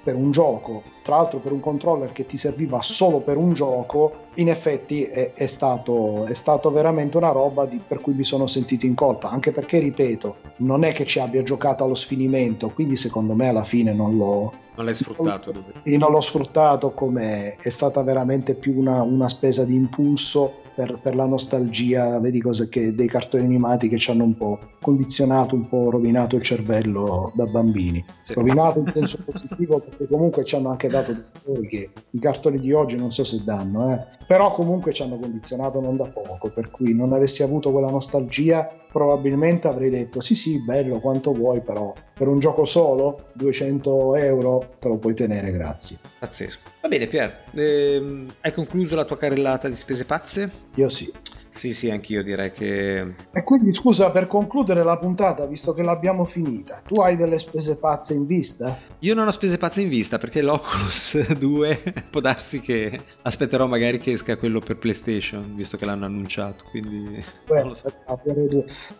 [0.02, 4.28] per un gioco, tra l'altro per un controller che ti serviva solo per un gioco,
[4.34, 8.46] in effetti è, è, stato, è stato, veramente una roba di, per cui mi sono
[8.46, 12.96] sentito in colpa, anche perché, ripeto, non è che ci abbia giocato allo sfinimento, quindi
[12.96, 14.52] secondo me alla fine non l'ho...
[14.80, 15.52] Non l'hai sfruttato?
[15.52, 20.98] Non, non l'ho sfruttato come è stata veramente più una, una spesa di impulso per,
[20.98, 25.54] per, la nostalgia, vedi cose che dei cartoni animati che ci hanno un po' condizionato,
[25.54, 28.02] un po' rovinato il cervello da bambini.
[28.22, 28.32] Sì.
[28.32, 32.58] Rovinato in senso positivo perché comunque ci hanno anche dato dei valori che i cartoni
[32.58, 34.06] di oggi non so se danno, eh.
[34.26, 38.66] però comunque ci hanno condizionato non da poco, per cui non avessi avuto quella nostalgia
[38.90, 44.69] probabilmente avrei detto sì sì bello quanto vuoi però per un gioco solo 200 euro
[44.78, 49.68] te lo puoi tenere grazie pazzesco va bene Pier ehm, hai concluso la tua carrellata
[49.68, 50.50] di spese pazze?
[50.74, 51.10] io sì
[51.50, 53.00] sì, sì, anch'io direi che...
[53.32, 57.78] E quindi scusa, per concludere la puntata, visto che l'abbiamo finita, tu hai delle spese
[57.78, 58.78] pazze in vista?
[59.00, 63.98] Io non ho spese pazze in vista perché l'Oculus 2 può darsi che aspetterò magari
[63.98, 67.22] che esca quello per PlayStation, visto che l'hanno annunciato, quindi...
[67.46, 67.92] Beh, so.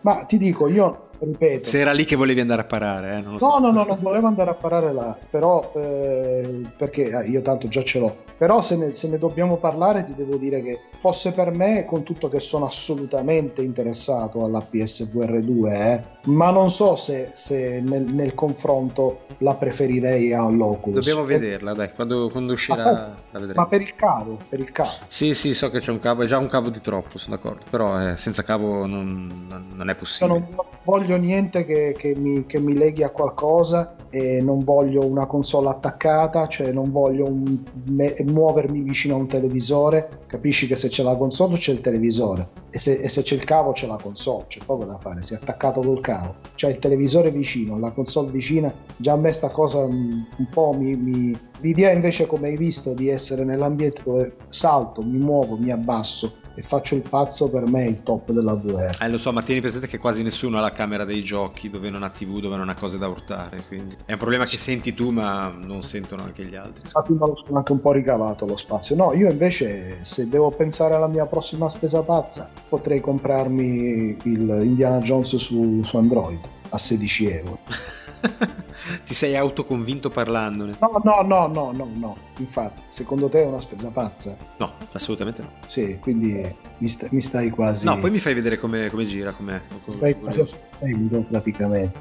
[0.01, 1.69] Ma ti dico, io ripeto.
[1.69, 3.21] Se era lì che volevi andare a parare, eh?
[3.21, 3.59] no, so.
[3.59, 7.83] no, no, non volevo andare a parare là, però eh, perché eh, io tanto già
[7.83, 8.17] ce l'ho.
[8.37, 12.01] Però se ne, se ne, dobbiamo parlare ti devo dire che fosse per me, con
[12.03, 18.03] tutto che sono assolutamente interessato alla PSVR 2, eh, ma non so se, se nel,
[18.03, 21.05] nel, confronto la preferirei all'Oculus.
[21.05, 22.91] Dobbiamo vederla, dai, quando, quando uscirà ma,
[23.31, 23.61] la vedremo.
[23.61, 24.89] Ma per il cavo, per il cavo.
[25.07, 27.65] Sì, sì, so che c'è un cavo, è già un cavo di troppo, sono d'accordo,
[27.69, 30.39] però eh, senza cavo non, non è possibile.
[30.39, 30.49] Non
[30.83, 35.69] voglio niente che, che, mi, che mi leghi a qualcosa e non voglio una console
[35.69, 37.57] attaccata, cioè non voglio un,
[37.89, 40.23] me, muovermi vicino a un televisore.
[40.27, 43.43] Capisci che se c'è la console c'è il televisore e se, e se, c'è il
[43.43, 46.35] cavo c'è la console, c'è poco da fare, si è attaccato col cavo.
[46.55, 50.73] C'è il televisore vicino, la console vicina, già a me sta cosa un, un po'
[50.73, 51.39] mi, mi...
[51.61, 56.61] L'idea invece, come hai visto, di essere nell'ambiente dove salto, mi muovo, mi abbasso, e
[56.61, 58.97] faccio il pazzo per me è il top della VR.
[58.99, 61.89] Eh lo so, ma tieni presente che quasi nessuno ha la camera dei giochi dove
[61.89, 64.93] non ha TV, dove non ha cose da urtare, quindi è un problema che senti
[64.93, 66.81] tu ma non sentono anche gli altri.
[66.83, 68.95] Infatti me lo sono anche un po' ricavato lo spazio.
[68.95, 74.99] No, io invece se devo pensare alla mia prossima spesa pazza potrei comprarmi il Indiana
[74.99, 76.39] Jones su, su Android
[76.69, 77.59] a 16 euro.
[79.05, 80.77] Ti sei autoconvinto parlandone?
[80.79, 82.17] No, no, no, no, no, no.
[82.37, 84.37] Infatti, secondo te è una spesa pazza?
[84.57, 85.51] No, assolutamente no.
[85.67, 87.85] Sì, quindi mi, sta, mi stai quasi...
[87.85, 89.63] No, poi mi fai vedere come, come gira, come...
[89.87, 91.99] Stai quasi aspettando praticamente.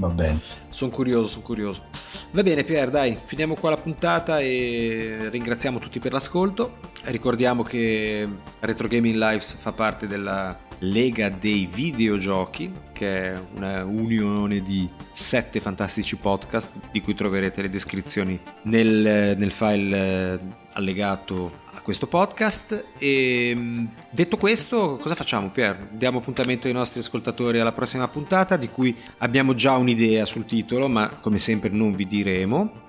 [0.00, 0.40] Va bene.
[0.68, 1.84] Sono curioso, sono curioso.
[2.32, 6.78] Va bene Pier, dai, finiamo qua la puntata e ringraziamo tutti per l'ascolto.
[7.04, 8.28] Ricordiamo che
[8.60, 15.60] Retro Gaming Lives fa parte della Lega dei videogiochi, che è una unione di sette
[15.60, 20.38] fantastici podcast di cui troverete le descrizioni nel, nel file eh,
[20.72, 22.86] allegato a questo podcast.
[22.98, 25.88] E mm, detto questo, cosa facciamo, Pier?
[25.92, 30.88] Diamo appuntamento ai nostri ascoltatori alla prossima puntata, di cui abbiamo già un'idea sul titolo,
[30.88, 32.82] ma come sempre non vi diremo.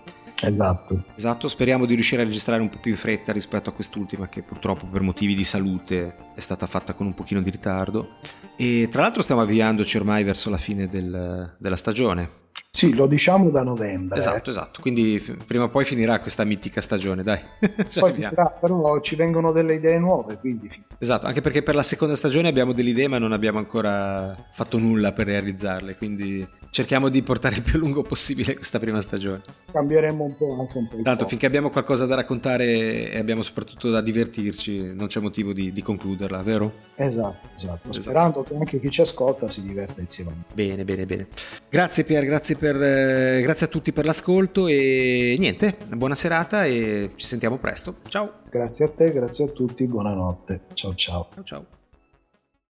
[0.48, 1.04] Esatto.
[1.16, 4.44] Esatto, speriamo di riuscire a registrare un po' più in fretta rispetto a quest'ultima che
[4.44, 8.18] purtroppo per motivi di salute è stata fatta con un pochino di ritardo.
[8.58, 12.44] E tra l'altro stiamo avviandoci ormai verso la fine del, della stagione.
[12.76, 14.18] Sì, lo diciamo da novembre.
[14.18, 14.82] Esatto, esatto.
[14.82, 17.40] Quindi prima o poi finirà questa mitica stagione, dai.
[18.00, 20.70] poi finirà, però ci vengono delle idee nuove, quindi...
[21.00, 24.78] Esatto, anche perché per la seconda stagione abbiamo delle idee ma non abbiamo ancora fatto
[24.78, 26.46] nulla per realizzarle, quindi
[26.76, 29.40] cerchiamo di portare il più a lungo possibile questa prima stagione.
[29.72, 30.96] Cambieremo un po' anche un po'.
[30.96, 31.30] Tanto fuoco.
[31.30, 35.82] finché abbiamo qualcosa da raccontare e abbiamo soprattutto da divertirci, non c'è motivo di, di
[35.82, 36.74] concluderla, vero?
[36.96, 38.02] Esatto, esatto, esatto.
[38.02, 40.44] Sperando che anche chi ci ascolta si diverta insieme a me.
[40.54, 41.28] Bene, bene, bene.
[41.70, 47.10] Grazie Pier, grazie, per, eh, grazie a tutti per l'ascolto e niente, buona serata e
[47.16, 47.96] ci sentiamo presto.
[48.08, 48.42] Ciao.
[48.48, 50.62] Grazie a te, grazie a tutti, buonanotte.
[50.74, 51.30] Ciao ciao.
[51.34, 51.66] Ciao ciao.